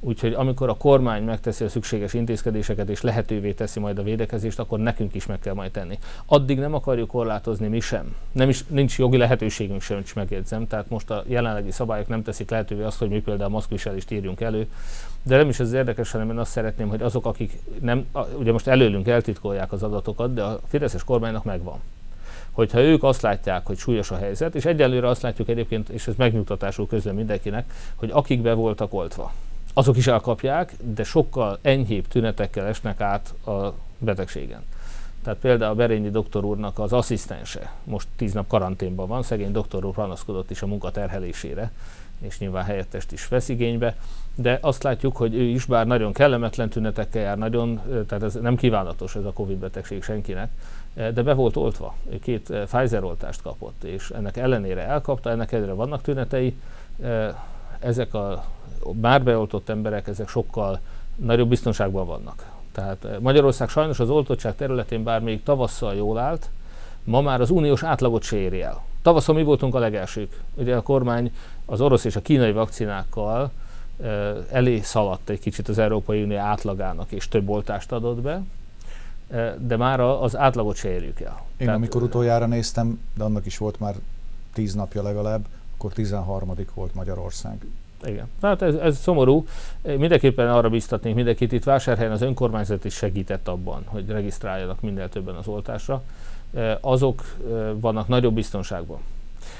Úgyhogy 0.00 0.32
amikor 0.32 0.68
a 0.68 0.74
kormány 0.74 1.22
megteszi 1.22 1.64
a 1.64 1.68
szükséges 1.68 2.14
intézkedéseket 2.14 2.88
és 2.88 3.00
lehetővé 3.00 3.52
teszi 3.52 3.80
majd 3.80 3.98
a 3.98 4.02
védekezést, 4.02 4.58
akkor 4.58 4.78
nekünk 4.78 5.14
is 5.14 5.26
meg 5.26 5.38
kell 5.38 5.54
majd 5.54 5.70
tenni. 5.70 5.98
Addig 6.26 6.58
nem 6.58 6.74
akarjuk 6.74 7.08
korlátozni 7.08 7.68
mi 7.68 7.80
sem. 7.80 8.16
Nem 8.32 8.48
is, 8.48 8.64
nincs 8.66 8.98
jogi 8.98 9.16
lehetőségünk 9.16 9.80
sem, 9.80 9.98
is 9.98 10.12
megjegyzem. 10.12 10.66
Tehát 10.66 10.88
most 10.88 11.10
a 11.10 11.24
jelenlegi 11.26 11.70
szabályok 11.70 12.08
nem 12.08 12.22
teszik 12.22 12.50
lehetővé 12.50 12.82
azt, 12.82 12.98
hogy 12.98 13.08
mi 13.08 13.20
például 13.20 13.50
maszkviselést 13.50 14.10
írjunk 14.10 14.40
elő. 14.40 14.66
De 15.22 15.36
nem 15.36 15.48
is 15.48 15.60
ez 15.60 15.72
érdekes, 15.72 16.10
hanem 16.10 16.30
én 16.30 16.38
azt 16.38 16.50
szeretném, 16.50 16.88
hogy 16.88 17.02
azok, 17.02 17.26
akik 17.26 17.58
nem, 17.80 18.06
ugye 18.38 18.52
most 18.52 18.66
előlünk 18.66 19.08
eltitkolják 19.08 19.72
az 19.72 19.82
adatokat, 19.82 20.34
de 20.34 20.42
a 20.42 20.60
Fideszes 20.68 21.04
kormánynak 21.04 21.44
megvan 21.44 21.78
hogyha 22.58 22.80
ők 22.80 23.02
azt 23.02 23.22
látják, 23.22 23.66
hogy 23.66 23.76
súlyos 23.76 24.10
a 24.10 24.16
helyzet, 24.16 24.54
és 24.54 24.64
egyelőre 24.64 25.08
azt 25.08 25.22
látjuk 25.22 25.48
egyébként, 25.48 25.88
és 25.88 26.06
ez 26.06 26.14
megnyugtatásul 26.16 26.86
közben 26.86 27.14
mindenkinek, 27.14 27.72
hogy 27.94 28.10
akik 28.12 28.42
be 28.42 28.52
voltak 28.52 28.94
oltva, 28.94 29.32
azok 29.74 29.96
is 29.96 30.06
elkapják, 30.06 30.72
de 30.94 31.04
sokkal 31.04 31.58
enyhébb 31.62 32.08
tünetekkel 32.08 32.66
esnek 32.66 33.00
át 33.00 33.34
a 33.46 33.72
betegségen. 33.98 34.62
Tehát 35.22 35.38
például 35.38 35.72
a 35.72 35.74
Berényi 35.74 36.10
doktor 36.10 36.44
úrnak 36.44 36.78
az 36.78 36.92
asszisztense 36.92 37.72
most 37.84 38.08
tíz 38.16 38.32
nap 38.32 38.46
karanténban 38.46 39.08
van, 39.08 39.22
szegény 39.22 39.52
doktor 39.52 39.84
úr 39.84 39.94
panaszkodott 39.94 40.50
is 40.50 40.62
a 40.62 40.66
munkaterhelésére, 40.66 41.72
és 42.20 42.38
nyilván 42.38 42.64
helyettest 42.64 43.12
is 43.12 43.28
vesz 43.28 43.48
igénybe, 43.48 43.96
de 44.34 44.58
azt 44.60 44.82
látjuk, 44.82 45.16
hogy 45.16 45.34
ő 45.34 45.42
is, 45.42 45.64
bár 45.64 45.86
nagyon 45.86 46.12
kellemetlen 46.12 46.68
tünetekkel 46.68 47.22
jár, 47.22 47.38
nagyon, 47.38 47.80
tehát 48.06 48.24
ez 48.24 48.34
nem 48.34 48.56
kívánatos 48.56 49.14
ez 49.14 49.24
a 49.24 49.32
Covid 49.32 49.56
betegség 49.56 50.02
senkinek, 50.02 50.50
de 51.14 51.22
be 51.22 51.32
volt 51.32 51.56
oltva, 51.56 51.94
két 52.22 52.52
Pfizer 52.64 53.04
oltást 53.04 53.42
kapott, 53.42 53.84
és 53.84 54.10
ennek 54.10 54.36
ellenére 54.36 54.86
elkapta, 54.86 55.30
ennek 55.30 55.52
ellenére 55.52 55.74
vannak 55.74 56.02
tünetei, 56.02 56.56
ezek 57.78 58.14
a 58.14 58.44
már 59.00 59.22
beoltott 59.22 59.68
emberek, 59.68 60.08
ezek 60.08 60.28
sokkal 60.28 60.80
nagyobb 61.16 61.48
biztonságban 61.48 62.06
vannak. 62.06 62.50
Tehát 62.72 63.06
Magyarország 63.20 63.68
sajnos 63.68 64.00
az 64.00 64.10
oltottság 64.10 64.56
területén 64.56 65.02
bár 65.02 65.20
még 65.20 65.42
tavasszal 65.42 65.94
jól 65.94 66.18
állt, 66.18 66.50
ma 67.04 67.20
már 67.20 67.40
az 67.40 67.50
uniós 67.50 67.82
átlagot 67.82 68.22
se 68.22 68.36
éri 68.36 68.62
el. 68.62 68.82
Tavasszal 69.02 69.34
mi 69.34 69.42
voltunk 69.42 69.74
a 69.74 69.78
legelsők. 69.78 70.40
Ugye 70.54 70.76
a 70.76 70.82
kormány 70.82 71.34
az 71.64 71.80
orosz 71.80 72.04
és 72.04 72.16
a 72.16 72.22
kínai 72.22 72.52
vakcinákkal 72.52 73.50
elé 74.50 74.80
szaladt 74.80 75.28
egy 75.28 75.40
kicsit 75.40 75.68
az 75.68 75.78
Európai 75.78 76.22
Unió 76.22 76.38
átlagának, 76.38 77.10
és 77.10 77.28
több 77.28 77.48
oltást 77.48 77.92
adott 77.92 78.20
be, 78.20 78.42
de 79.58 79.76
már 79.76 80.00
az 80.00 80.36
átlagot 80.36 80.76
se 80.76 80.88
érjük 80.88 81.20
el. 81.20 81.42
Én 81.56 81.66
Tehát, 81.66 81.74
amikor 81.74 82.02
utoljára 82.02 82.46
néztem, 82.46 83.00
de 83.14 83.24
annak 83.24 83.46
is 83.46 83.58
volt 83.58 83.80
már 83.80 83.94
tíz 84.52 84.74
napja 84.74 85.02
legalább, 85.02 85.46
akkor 85.74 85.92
13. 85.92 86.52
volt 86.74 86.94
Magyarország. 86.94 87.66
Igen. 88.04 88.28
Tehát 88.40 88.62
ez, 88.62 88.74
ez 88.74 88.98
szomorú. 88.98 89.46
Mindenképpen 89.82 90.48
arra 90.50 90.68
biztatnék 90.68 91.14
mindenkit, 91.14 91.52
itt 91.52 91.64
Vásárhelyen 91.64 92.12
az 92.12 92.22
önkormányzat 92.22 92.84
is 92.84 92.94
segített 92.94 93.48
abban, 93.48 93.82
hogy 93.84 94.08
regisztráljanak 94.08 94.80
minél 94.80 95.08
többen 95.08 95.34
az 95.34 95.46
oltásra. 95.46 96.02
Azok 96.80 97.36
vannak 97.74 98.08
nagyobb 98.08 98.34
biztonságban. 98.34 98.98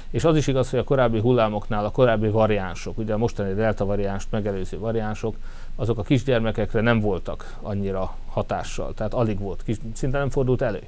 És 0.09 0.23
az 0.23 0.37
is 0.37 0.47
igaz, 0.47 0.69
hogy 0.69 0.79
a 0.79 0.83
korábbi 0.83 1.19
hullámoknál 1.19 1.85
a 1.85 1.89
korábbi 1.91 2.27
variánsok, 2.27 2.97
ugye 2.97 3.13
a 3.13 3.17
mostani 3.17 3.53
delta 3.53 3.85
variánst 3.85 4.27
megelőző 4.31 4.79
variánsok, 4.79 5.35
azok 5.79 5.97
a 5.97 6.03
kisgyermekekre 6.03 6.81
nem 6.81 6.99
voltak 6.99 7.57
annyira 7.61 8.15
hatással, 8.27 8.93
tehát 8.93 9.13
alig 9.13 9.39
volt, 9.39 9.63
kis, 9.63 9.77
szinte 9.93 10.17
nem 10.17 10.29
fordult 10.29 10.61
elő. 10.61 10.81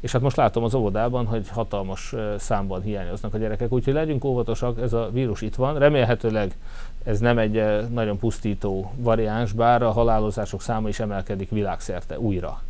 És 0.00 0.12
hát 0.12 0.22
most 0.22 0.36
látom 0.36 0.64
az 0.64 0.74
óvodában, 0.74 1.26
hogy 1.26 1.48
hatalmas 1.48 2.14
számban 2.38 2.82
hiányoznak 2.82 3.34
a 3.34 3.38
gyerekek, 3.38 3.72
úgyhogy 3.72 3.94
legyünk 3.94 4.24
óvatosak, 4.24 4.80
ez 4.80 4.92
a 4.92 5.08
vírus 5.12 5.40
itt 5.40 5.54
van. 5.54 5.78
Remélhetőleg 5.78 6.56
ez 7.04 7.18
nem 7.18 7.38
egy 7.38 7.88
nagyon 7.90 8.18
pusztító 8.18 8.92
variáns, 8.96 9.52
bár 9.52 9.82
a 9.82 9.90
halálozások 9.90 10.62
száma 10.62 10.88
is 10.88 11.00
emelkedik 11.00 11.50
világszerte 11.50 12.18
újra. 12.18 12.62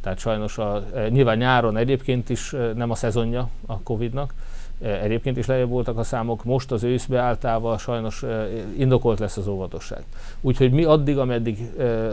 Tehát 0.00 0.18
sajnos 0.18 0.58
a, 0.58 0.82
nyilván 1.08 1.36
nyáron 1.36 1.76
egyébként 1.76 2.28
is 2.28 2.54
nem 2.74 2.90
a 2.90 2.94
szezonja 2.94 3.48
a 3.66 3.80
Covid-nak, 3.80 4.34
Egyébként 4.80 5.36
is 5.36 5.46
lejjebb 5.46 5.68
voltak 5.68 5.98
a 5.98 6.02
számok, 6.02 6.44
most 6.44 6.72
az 6.72 6.82
ősz 6.82 7.06
beálltával 7.06 7.78
sajnos 7.78 8.24
indokolt 8.76 9.18
lesz 9.18 9.36
az 9.36 9.46
óvatosság. 9.48 10.04
Úgyhogy 10.40 10.70
mi 10.72 10.84
addig, 10.84 11.18
ameddig 11.18 11.58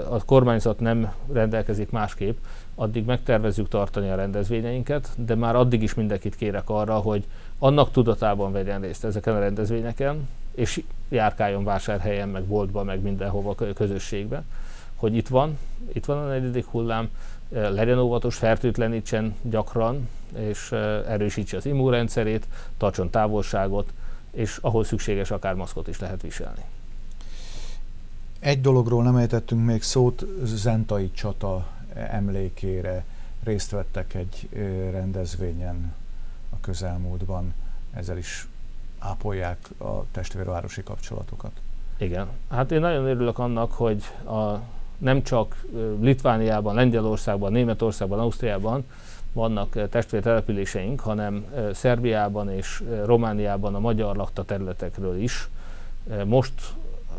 a 0.10 0.26
kormányzat 0.26 0.80
nem 0.80 1.14
rendelkezik 1.34 1.92
másképp, 1.92 2.38
addig 2.76 3.06
megtervezzük 3.06 3.68
tartani 3.68 4.10
a 4.10 4.16
rendezvényeinket, 4.16 5.10
de 5.16 5.36
már 5.36 5.56
addig 5.56 5.82
is 5.82 5.94
mindenkit 5.94 6.36
kérek 6.36 6.70
arra, 6.70 6.96
hogy 6.96 7.24
annak 7.60 7.92
tudatában 7.92 8.52
vegyen 8.52 8.82
részt 8.82 9.04
ezeken 9.04 9.36
a 9.36 9.40
rendezvényeken, 9.40 10.28
és 10.56 10.84
járkáljon 11.10 11.64
vásárhelyen, 11.64 12.30
meg 12.30 12.44
boltban, 12.44 12.86
meg 12.86 13.02
mindenhova 13.02 13.56
közösségbe, 13.76 14.44
hogy 14.96 15.16
itt 15.16 15.28
van, 15.28 15.58
itt 15.94 16.06
van 16.06 16.18
a 16.18 16.28
negyedik 16.28 16.66
hullám, 16.66 17.10
legyen 17.50 17.98
óvatos, 17.98 18.36
fertőtlenítsen 18.36 19.36
gyakran, 19.42 20.10
és 20.38 20.72
erősítse 21.08 21.58
az 21.58 21.66
immunrendszerét, 21.66 22.48
tartson 22.78 23.10
távolságot, 23.10 23.94
és 24.32 24.58
ahol 24.62 24.84
szükséges, 24.84 25.32
akár 25.32 25.54
maszkot 25.54 25.88
is 25.88 26.00
lehet 26.00 26.22
viselni. 26.22 26.64
Egy 28.40 28.62
dologról 28.62 29.04
nem 29.04 29.16
ejtettünk 29.16 29.66
még 29.66 29.82
szót, 29.82 30.26
Zentai 30.44 31.12
csata 31.12 31.68
emlékére 31.94 33.06
részt 33.44 33.72
vettek 33.72 34.14
egy 34.14 34.50
rendezvényen 34.92 35.94
a 36.50 36.56
közelmúltban, 36.62 37.54
ezzel 37.94 38.18
is 38.18 38.48
ápolják 39.00 39.70
a 39.78 40.04
testvérvárosi 40.12 40.84
kapcsolatokat. 40.84 41.52
Igen, 41.98 42.28
hát 42.50 42.72
én 42.72 42.80
nagyon 42.80 43.06
örülök 43.06 43.40
annak, 43.40 43.72
hogy 43.72 44.04
a, 44.24 44.60
nem 44.98 45.24
csak 45.24 45.66
Litvániában, 46.02 46.76
Lengyelországban, 46.76 47.52
Németországban, 47.52 48.20
Ausztriában 48.20 48.86
vannak 49.34 49.90
testvértelepüléseink, 49.90 51.00
hanem 51.00 51.46
Szerbiában 51.74 52.50
és 52.50 52.84
Romániában 53.06 53.76
a 53.76 53.80
magyar 53.80 54.16
lakta 54.16 54.44
területekről 54.44 55.18
is. 55.18 55.50
Most 56.26 56.54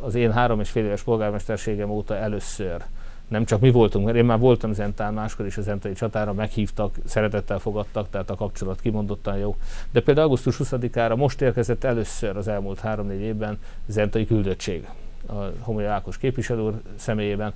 az 0.01 0.15
én 0.15 0.33
három 0.33 0.61
és 0.61 0.71
fél 0.71 0.85
éves 0.85 1.03
polgármesterségem 1.03 1.91
óta 1.91 2.17
először 2.17 2.85
nem 3.29 3.45
csak 3.45 3.61
mi 3.61 3.71
voltunk, 3.71 4.05
mert 4.05 4.17
én 4.17 4.25
már 4.25 4.39
voltam 4.39 4.73
Zentán 4.73 5.15
máskor 5.15 5.47
is 5.47 5.57
a 5.57 5.63
Zentai 5.63 5.93
csatára, 5.93 6.33
meghívtak, 6.33 6.95
szeretettel 7.05 7.59
fogadtak, 7.59 8.11
tehát 8.11 8.31
a 8.31 8.35
kapcsolat 8.35 8.81
kimondottan 8.81 9.37
jó. 9.37 9.57
De 9.91 10.01
például 10.01 10.27
augusztus 10.27 10.57
20-ára 10.59 11.17
most 11.17 11.41
érkezett 11.41 11.85
először 11.85 12.37
az 12.37 12.49
elmúlt 12.49 12.81
három-négy 12.81 13.21
évben 13.21 13.59
Zentai 13.87 14.27
küldöttség 14.27 14.89
a 15.27 15.53
Homoly 15.61 15.87
Ákos 15.87 16.19
képviselő 16.19 16.61
úr 16.61 16.81
személyében. 16.97 17.53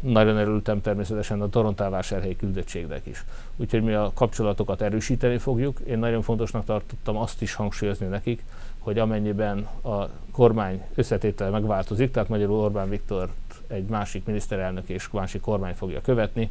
Nagyon 0.00 0.36
örültem 0.36 0.80
természetesen 0.80 1.40
a 1.40 1.48
Torontálvásárhelyi 1.48 2.36
küldöttségnek 2.36 3.06
is. 3.06 3.24
Úgyhogy 3.56 3.82
mi 3.82 3.92
a 3.92 4.10
kapcsolatokat 4.14 4.82
erősíteni 4.82 5.38
fogjuk. 5.38 5.80
Én 5.86 5.98
nagyon 5.98 6.22
fontosnak 6.22 6.64
tartottam 6.64 7.16
azt 7.16 7.42
is 7.42 7.54
hangsúlyozni 7.54 8.06
nekik, 8.06 8.44
hogy 8.78 8.98
amennyiben 8.98 9.68
a 9.82 10.08
kormány 10.32 10.82
összetétele 10.94 11.50
megváltozik, 11.50 12.10
tehát 12.10 12.28
magyarul 12.28 12.58
Orbán 12.58 12.88
Viktor 12.88 13.30
egy 13.66 13.84
másik 13.84 14.24
miniszterelnök 14.24 14.88
és 14.88 15.10
másik 15.10 15.40
kormány 15.40 15.74
fogja 15.74 16.00
követni, 16.00 16.50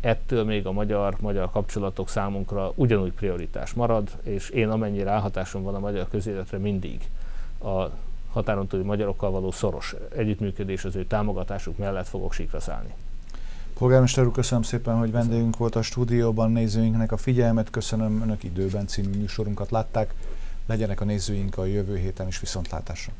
ettől 0.00 0.44
még 0.44 0.66
a 0.66 0.72
magyar-magyar 0.72 1.50
kapcsolatok 1.50 2.08
számunkra 2.08 2.72
ugyanúgy 2.74 3.12
prioritás 3.12 3.72
marad, 3.72 4.10
és 4.22 4.48
én 4.50 4.68
amennyire 4.68 5.04
ráhatásom 5.04 5.62
van 5.62 5.74
a 5.74 5.78
magyar 5.78 6.08
közéletre 6.08 6.58
mindig 6.58 7.00
a 7.64 7.84
határon 8.32 8.66
túli 8.66 8.82
magyarokkal 8.82 9.30
való 9.30 9.50
szoros 9.50 9.94
együttműködés, 10.16 10.84
az 10.84 10.96
ő 10.96 11.06
támogatásuk 11.06 11.78
mellett 11.78 12.08
fogok 12.08 12.32
síkra 12.32 12.60
szállni. 12.60 12.94
Polgármester 13.78 14.26
úr, 14.26 14.32
köszönöm 14.32 14.62
szépen, 14.62 14.96
hogy 14.96 15.10
vendégünk 15.10 15.56
volt 15.56 15.76
a 15.76 15.82
stúdióban, 15.82 16.52
nézőinknek 16.52 17.12
a 17.12 17.16
figyelmet, 17.16 17.70
köszönöm, 17.70 18.22
önök 18.22 18.42
időben 18.42 18.86
című 18.86 19.18
műsorunkat 19.18 19.70
látták, 19.70 20.14
legyenek 20.66 21.00
a 21.00 21.04
nézőink 21.04 21.58
a 21.58 21.64
jövő 21.64 21.96
héten 21.96 22.26
is 22.26 22.40
viszontlátásra. 22.40 23.12